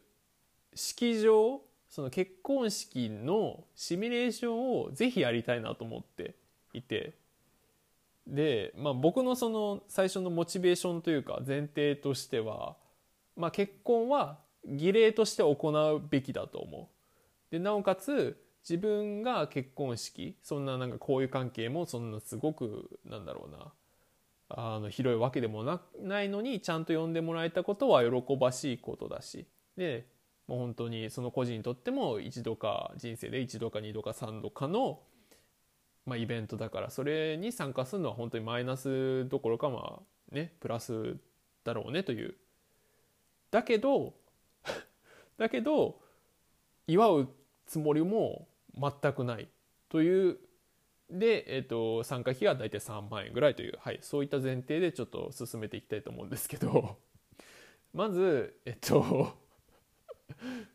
[0.73, 6.35] 式場その結婚式のシミュレーションをぜひやりたいなと思って
[6.73, 7.13] いて。
[8.25, 12.75] で、まあ、僕のその最初のモチベーションというか前提としては、
[13.37, 16.94] まあ、結婚は儀礼として行うべきだと思う。
[17.55, 18.37] でなおかつ
[18.67, 23.71] 自分が結婚式そんななんか交友関係もそんなすごくなんだろうな
[24.49, 29.47] あの広いわけでもなないのにちゃんと呼んでもらえたことは喜ばしいことだし
[29.77, 30.05] で
[30.47, 34.99] もう本当にその個人にとっても一度か人生で一度か二度か三度かの
[36.05, 41.17] まあ、イベントだからそれに参加するのは本当にマイナスどころかまあねプラス
[41.63, 42.35] だろうねという。
[43.49, 44.13] だけど
[45.39, 45.99] だけど
[46.87, 47.29] 祝う
[47.65, 49.49] つもりも全くない
[49.89, 50.37] という。
[51.07, 56.97] で、えーと、参加費が大体3万円ぐらいという、はい、そういった前提でちょっと進めていきたいと思うんですけど。
[57.93, 59.37] まずえっと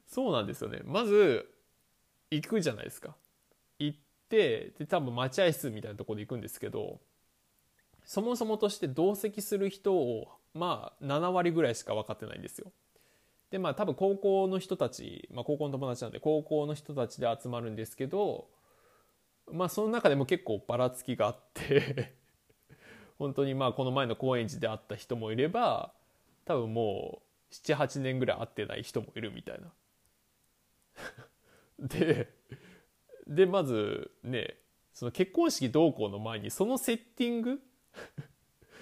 [0.06, 0.80] そうなんですよね。
[0.84, 1.52] まず
[2.30, 3.16] 行くじゃないですか。
[3.78, 7.00] 行ってってで多分待合室みたいなところで行くんですけど
[8.04, 12.72] そもそもとして同席する人をまあ7割ぐらいしか分かってないんですよ。
[13.50, 18.48] でまあ多分高校の人たち、まあ、高校の友達なんで高校の人たちで集まるんですけど
[19.52, 22.14] まあその中でも結構ばらつきがあって
[23.18, 25.92] 本当にまあこの前の高円寺で会った人もいれば
[26.44, 29.72] 多分もう78年ぐらい会ってない人もいるみたいな。
[31.78, 32.32] で
[33.26, 34.56] でまずね
[34.92, 37.62] その結婚式どうこうの前にそのセッティング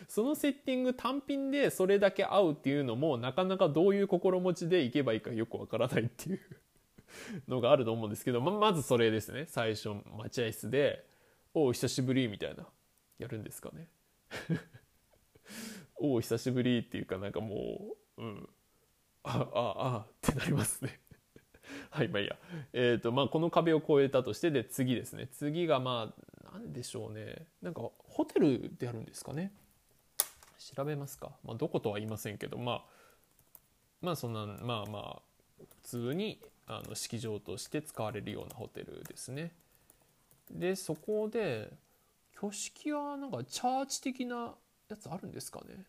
[0.08, 6.40] そのセッティング単品でそれだけ合うっていうのもなかなかどういう心持ちでいけばいいかよくわからないっていう
[7.46, 9.46] のがあると思うんですけどままずそれですね。
[9.46, 11.04] 最初待合室で
[11.54, 12.66] 「おお久しぶり」みたいな。
[13.18, 13.88] やるんですかね。
[15.96, 18.48] おお久しぶりっていうかなんかもううん。
[19.24, 21.00] あああってなりますね。
[21.90, 22.38] はいまあいいや、
[22.72, 25.26] えーとまあ、この壁を越えたとしてで次ですね。
[25.26, 27.46] 次がまあ何でしょうね。
[27.60, 29.52] なんかホテルであるんですかね。
[30.58, 32.84] 調べますか、まあ、どことは言いませんけどまあ
[34.00, 35.22] まあそんなまあまあ
[35.58, 39.52] 普通にあの式場として使われるようなホテルですね。
[40.50, 41.72] でそこで
[42.36, 44.54] 挙式はなんかチャーチ的な
[44.88, 45.84] やつあるんですかね？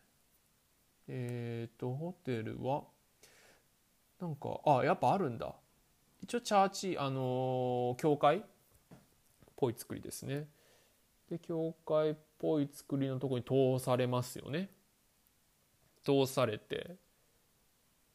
[1.08, 2.82] えっ、ー、とホテルは
[4.20, 5.54] なんかあやっぱあるんだ。
[6.22, 8.40] 一応チャーチあの教会っ
[9.56, 10.46] ぽい作りですね。
[11.30, 14.68] で教会っぽい作りのとこに通されますよね。
[16.04, 16.96] 通されて。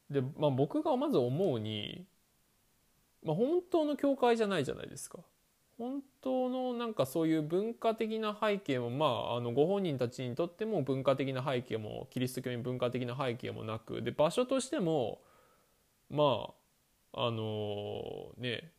[0.10, 2.06] で、まあ、僕がまず思うに、
[3.24, 5.20] まあ、本当の教会じゃないじゃないですか。
[5.78, 15.20] 本当のなんかそういう文化的な背景もまああのご本人たちにとっても文化的な背景もキリスト教に文化的な背景もなくで場所としても
[16.10, 16.48] ま
[17.12, 18.72] ああのね、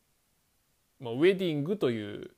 [0.99, 2.31] まあ、ウェディングという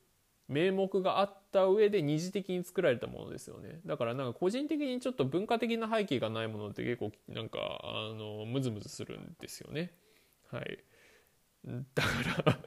[0.49, 3.79] 名目があった上で二次的に作られたものですよね。
[3.85, 9.93] だからなんか個人的にちょっと文化的な背景がないものって結構なんかあのムズムズするんですよね。
[10.51, 10.79] はい。
[11.93, 12.09] だか
[12.45, 12.59] ら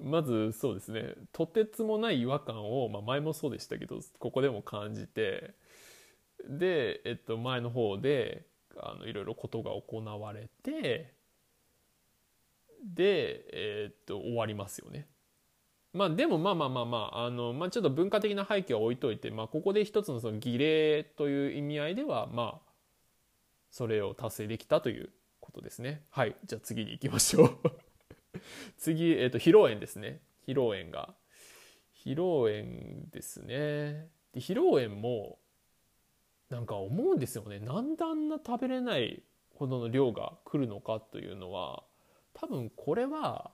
[0.00, 1.14] まずそうですね。
[1.32, 5.54] とてつもない違和感を、まあ、前もそうでしたけどここでも感じて
[6.48, 11.12] で、えっと、前の方であのいろいろことが行われて
[12.84, 15.08] で、えっと終わりますよね。
[15.94, 22.70] まあでもまあまあまあまああの、まあ、ちょっと文化的な背景は置いといて、まあ、ここで一つのその儀礼という意味合いではまあ
[23.70, 26.02] それを達成できたということですね。
[26.10, 27.58] はいじゃあ次に行きましょう
[28.76, 31.14] 次、えっと披露宴ですね披露宴が。
[32.04, 34.10] 披露宴ですね。
[34.32, 35.38] で披露宴も
[36.50, 39.22] なんか思うんですよねなんであんな食べれない
[39.54, 41.84] ほどの量が来るのかというのは
[42.34, 43.50] 多分これは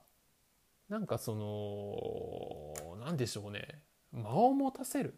[0.91, 3.81] なんかその何でしょうね
[4.13, 5.17] 間を持たせるっ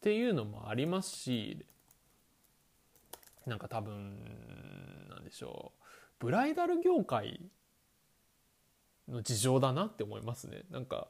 [0.00, 1.66] ていうのもありますし
[3.46, 5.82] なんか多分なんでしょう
[6.20, 7.40] ブライダル業界
[9.08, 10.62] の事情だなって思いますね。
[10.70, 11.08] なんか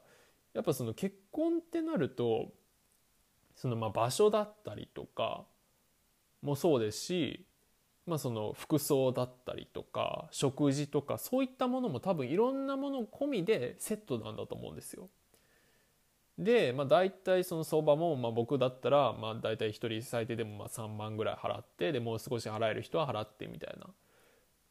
[0.53, 2.51] やっぱその結婚ってなると
[3.55, 5.45] そのま場所だったりとか
[6.41, 7.45] もそうですし
[8.07, 15.09] まあ、その服装だったりとか食事とかそういったものも多分いろんなもの込みでセットなんだと思うんですよ。
[16.39, 23.87] で、まあ、大体その相場も、まあ、僕だったら、まあ、大体1人最低でもまあ3万ぐらい払ってでもう少し払える人は払ってみたいな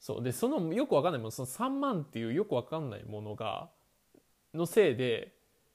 [0.01, 3.69] そうでそのよくわかんないものその3万っていうよくわかんないものが
[4.55, 5.35] のせいで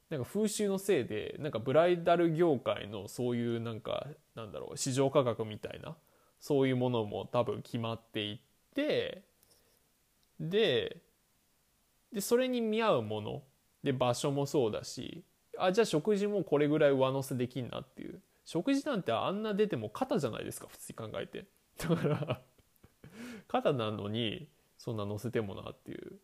[0.10, 5.96] なんか風習のせいでなんかブライダル業界のそういうなんかなんだろう市場価格みたいな
[6.42, 8.40] そういうものも多分決まっていっ
[8.76, 9.24] て
[10.40, 10.98] で
[12.12, 13.44] でそれに見合うもの。
[13.84, 15.24] で場所もそうだし
[15.58, 18.22] あじゃあ食事もこれぐらい上乗せできんなっていう。
[18.46, 21.46] 食事なんてあんな出ても肩じゃないですか普通に考えて。
[21.78, 22.42] だから
[23.48, 26.20] 肩なのにそんな乗せてもなっていう。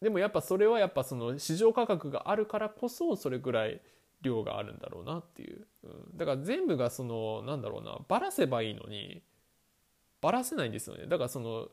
[0.00, 3.80] でもやっぱそれはやっぱその市場価格があるからこそそれぐらい
[4.22, 9.22] 量があるんだろうなっていう、うん、だから全部がそのなんだろうなばらせばいいのに
[10.20, 11.06] ばらせないんですよね。
[11.06, 11.68] だからその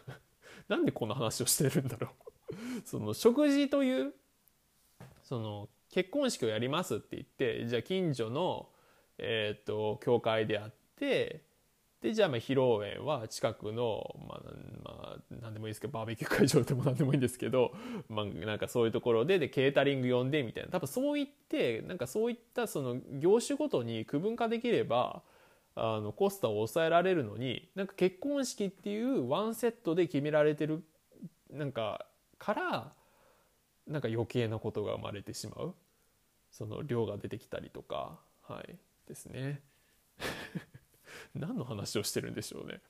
[0.68, 2.10] なんでこんな話をしてるんだろう。
[2.84, 4.14] その食事という
[5.22, 8.70] その結婚式をやりますって言ってじゃあ近所の
[9.18, 11.44] えっ、と教会であって
[12.00, 14.40] でじゃあまあ披露宴は近くの、まあ、
[14.82, 17.72] まあ、何でもいいですけどバーベキュー会場でも何でもいいんですけど、
[18.08, 20.70] まあ、なんかそういうところででケータリング呼んでみたいな。
[20.70, 25.22] 多分そういってなんかそういったその業種ごとに区分化できれば
[25.74, 30.84] あのコストを抑えられるのになんか結婚式っていうワンセットで決められてる
[31.50, 32.06] なんか
[32.38, 32.92] から
[33.86, 35.74] なんか余計なことが生まれてしまう。
[36.50, 38.20] その量が出てきたりとか。
[38.42, 38.76] はい。
[39.08, 39.60] ですね。
[41.34, 42.80] 何の話をしてるんでしょうね。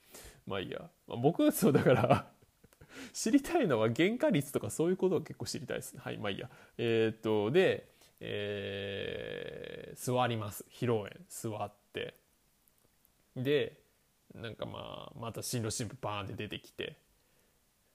[0.46, 2.30] まあいいや、まあ、僕そうだから
[3.12, 6.00] 知りたいのは原価率とかそういうことを結構知りたいですね。
[6.02, 6.50] はいまあいいや。
[6.78, 7.88] えー、っとで、
[8.20, 10.64] えー、座ります。
[10.70, 11.20] 披露宴。
[11.28, 12.14] 座って。
[13.36, 13.80] で
[14.34, 16.98] なんかまあまた新郎新婦バーンって出てきて。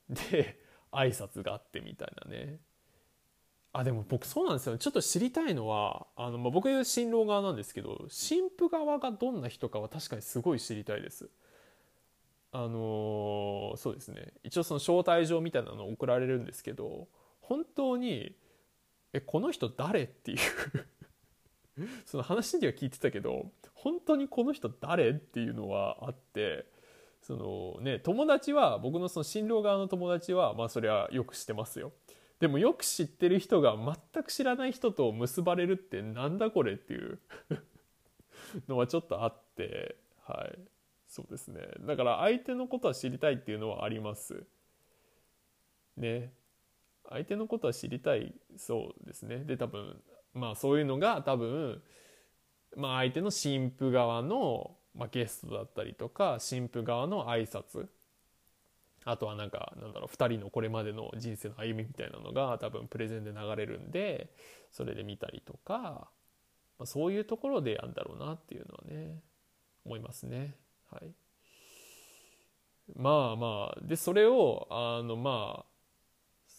[0.10, 0.60] で
[0.92, 2.60] 挨拶があってみたいなね。
[3.72, 11.30] あでも僕そうなんですよちょっと知りたいのはあの、まあ、僕新郎側なんですけど新婦側がどんな人かは確かにすごい知りたいです。
[12.52, 17.08] あのー、そうですね一応その招待状みたいなの送られるんですけど
[17.42, 18.36] 本当に
[19.14, 20.38] 「えこの人誰?」っていう
[22.06, 26.66] その話には聞いてたけど本当にこの人誰っていうのはあって
[27.22, 31.92] そのね友達は僕のその新郎側の友達はまあそれはよく知ってますよ。
[32.40, 37.20] でもよく知ってる人が全く知らない人と結ばれるってなんだこれっていう
[38.68, 39.98] のはちょっとあって
[40.30, 40.60] はい。
[41.08, 41.62] そうですね。
[41.82, 44.46] だから相手のことは知りたいっていうのはあります。
[45.98, 46.32] ね。
[47.10, 49.40] 相手のことは知りたいそうですね。
[49.40, 50.02] で多分
[50.34, 51.82] まあそういうのが多分
[52.76, 57.88] まあ相手の新婦側の、ま、ゲストだったりとか新婦側の挨拶
[59.06, 64.30] あとはなんかなんだろう2人のこれまでの人生の歩みみたいなのが多分プレゼンで流れるんで
[64.72, 66.10] それで見たりとか、
[66.78, 69.20] まあ、そういうところでやんだろうなっていうのはね
[69.86, 70.56] 思いますね。
[70.92, 71.12] はい、
[72.96, 75.66] まあまあでそれをあのまあ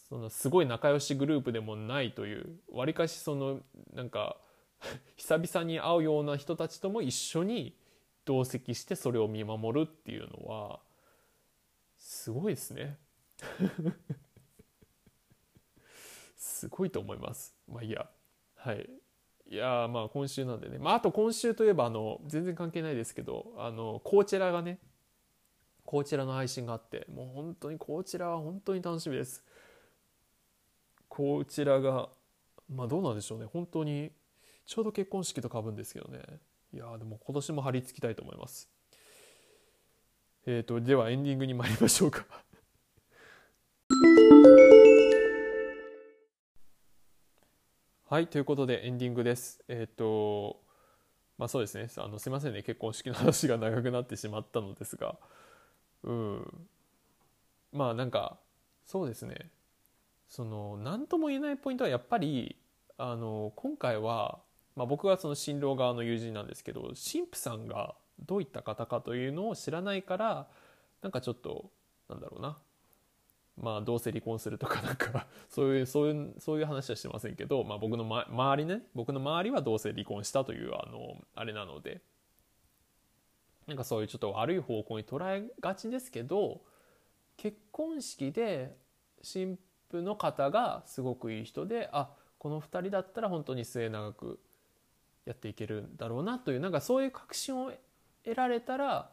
[0.09, 3.61] そのすごい仲良しグループでもないというわりかしその
[3.93, 4.37] なんか
[5.15, 7.75] 久々に会うような人たちとも一緒に
[8.25, 10.79] 同席してそれを見守るっていうのは
[12.21, 12.99] すごいですね。
[16.37, 17.57] すごいと思います。
[17.67, 18.07] まあいいや。
[18.57, 18.87] はい。
[19.47, 24.79] いやまあ今週なんでね、まあ、あと今週といえばあの全然関係ないですけどあのコーチェラがね
[25.83, 29.43] コーチェラの配信があってもう本当にコーチェラは本当に楽しみです。
[31.09, 32.07] こちらが
[32.69, 33.47] まあどうなんでしょうね。
[33.47, 34.11] 本当に
[34.67, 36.21] ちょうど結婚式とかぶんですけどね。
[36.71, 38.69] いやでも今年も張り付きたいと思います。
[40.47, 42.25] えーとではエンディングに参りましょうか。
[48.09, 49.63] はいということでエンディングです。
[49.67, 50.59] えっ、ー、と
[51.37, 51.87] まあそうですね。
[51.97, 52.63] あのすいませんね。
[52.63, 55.15] 結婚式の話が長くなってしまったのですが。
[56.03, 56.67] うん。
[57.71, 58.37] まあなんか
[58.85, 59.51] そうですね。
[60.27, 62.55] その何とも言えないポイントはやっぱり
[62.97, 64.39] あの今回は、
[64.75, 70.47] まあ、僕がその新郎側の友人なんですけど神父さんがどういった方かというのを知らないから
[71.01, 71.71] なんかちょっと
[72.09, 72.57] なんだろうな。
[73.57, 78.83] まあ、どうせ離婚するとかなんか そういうそういうそういう話はしてませんけど、まあ、僕の、ま、周りね。
[78.95, 82.01] 僕の周りはどうせ離婚したというあのあれなので。
[83.67, 86.61] なんかそういうちょっと悪い方向に捉えがちですけど
[87.37, 88.75] 結婚式で
[89.21, 89.57] 新
[89.89, 94.39] 婦の方がすごくいい人であこの2人だったら本当に末永く
[95.25, 97.71] やっていけるんだろうなというなんかそういう確信を
[98.23, 99.09] 得られたら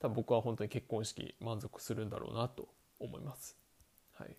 [0.00, 2.68] 多分僕は本当に結婚式満足するんだろうなと
[2.98, 3.56] 思います。
[4.14, 4.36] はい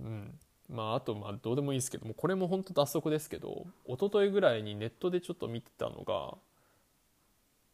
[0.00, 0.38] うん
[0.68, 6.38] まあ、あとまあどうでもいいですけどもこれも本当脱足ですけど一昨日ぐらいにネットでちょっと見てたのが、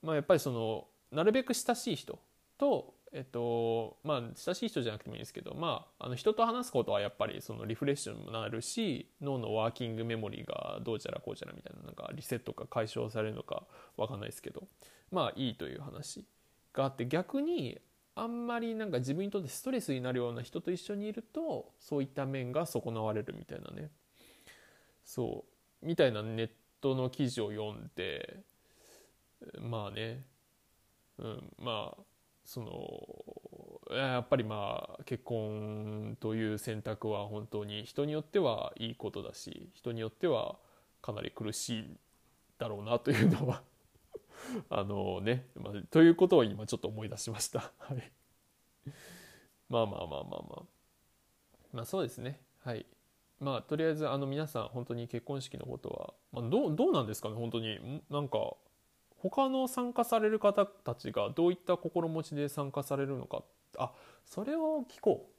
[0.03, 2.19] まあ、やっぱりそのなるべく親しい人
[2.59, 13.63] と、えっとまあ、親しい人じゃなくてもいいですけど、まあ、あの人と話すことはやっぱりそのリフレッシュにもなるし脳のワーキングメモリーがどうちゃらこうちゃらみたいななんかリセットが解消されるのか
[13.97, 14.65] 分かんないですけど
[15.11, 16.27] まあいいという話
[16.75, 17.79] があって逆に
[18.17, 23.91] あんまりなんか自分にとってストレスになるような人と一緒にいるとそういった面が損なわれるみたいなね。
[25.07, 25.45] そ
[25.83, 25.87] う。
[25.87, 26.51] みたいなネッ
[26.83, 28.41] トの記事を読んで
[29.59, 30.23] まあね。
[31.19, 32.03] うんまあ
[32.47, 32.61] そ
[33.91, 40.57] のやっぱりまあ結婚という選択は本当に人によってはいいことだし人によっては
[41.03, 41.97] かなり苦しい
[42.59, 43.63] だろうなというのは
[44.71, 47.73] あのね、まあ、ということを今ちょっと思い出しました。
[47.79, 48.13] はい。
[49.69, 50.63] まあまあまあまあまあ。
[51.73, 52.41] まあそうですね。
[52.61, 52.87] はい。
[53.41, 57.35] まあとりあえずあの皆さん本当に結婚式のことは、まあ、どうどうなんですかね？
[57.35, 58.57] 本当になんか
[59.19, 63.43] 他の参加される方たちがどういった心持ちで参加されるのか。
[63.79, 63.93] あ
[64.25, 65.37] それを聞こう。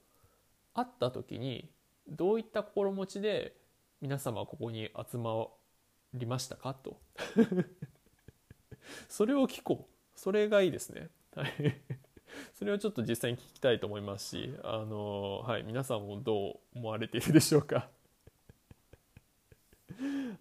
[0.73, 1.71] 会った時に
[2.07, 3.55] どういった心持ちで
[3.99, 5.47] 皆様ここに集ま
[6.13, 6.99] りましたかと。
[9.09, 10.19] それを聞こう。
[10.19, 11.09] それがいいですね。
[11.36, 11.82] はい。
[12.53, 17.89] それをちょっと実際に聞きたいと思いますしあのはい皆さんもどう思われているでしょうか。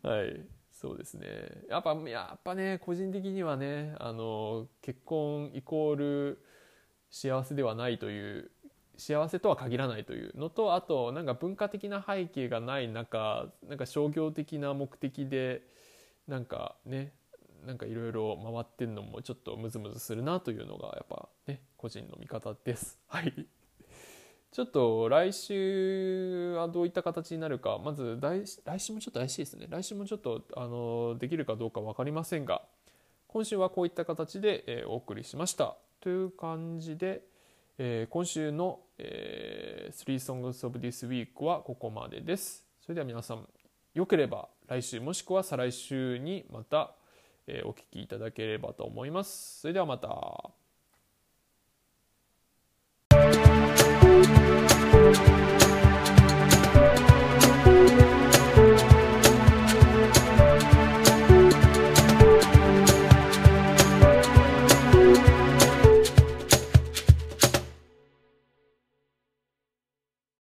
[0.02, 0.55] はい。
[0.78, 1.26] そうですね。
[1.70, 6.38] やっぱやっぱね個人的にはねあの結婚イコール
[7.10, 8.50] 幸せではないという
[8.98, 15.62] 幸せとは限らないというのとあとなんか文化的な背景がない中なんか商業的な目的で
[16.28, 17.14] なんかね
[17.64, 22.98] なんかいろいろ回ってんのもちょっとムズムズするなというのがやっぱね個人の見方です。
[23.06, 23.46] はい。
[24.52, 28.46] ちょっと来週はどういった形になるかまず来
[28.78, 32.62] 週もちょっと怪しいですね来週もちょっとあのできるかどうか分かりませんが
[33.28, 37.22] 今週はこういった形で、え、お送りしましたという感じで、
[37.76, 43.46] え、今週の、えー、3 Songs of This Week はここまでですそれでは皆さん
[43.92, 46.94] よければ来週もしくは再来週にまた
[47.46, 49.60] えお聞きいただければと思います。
[49.60, 50.65] それではまた。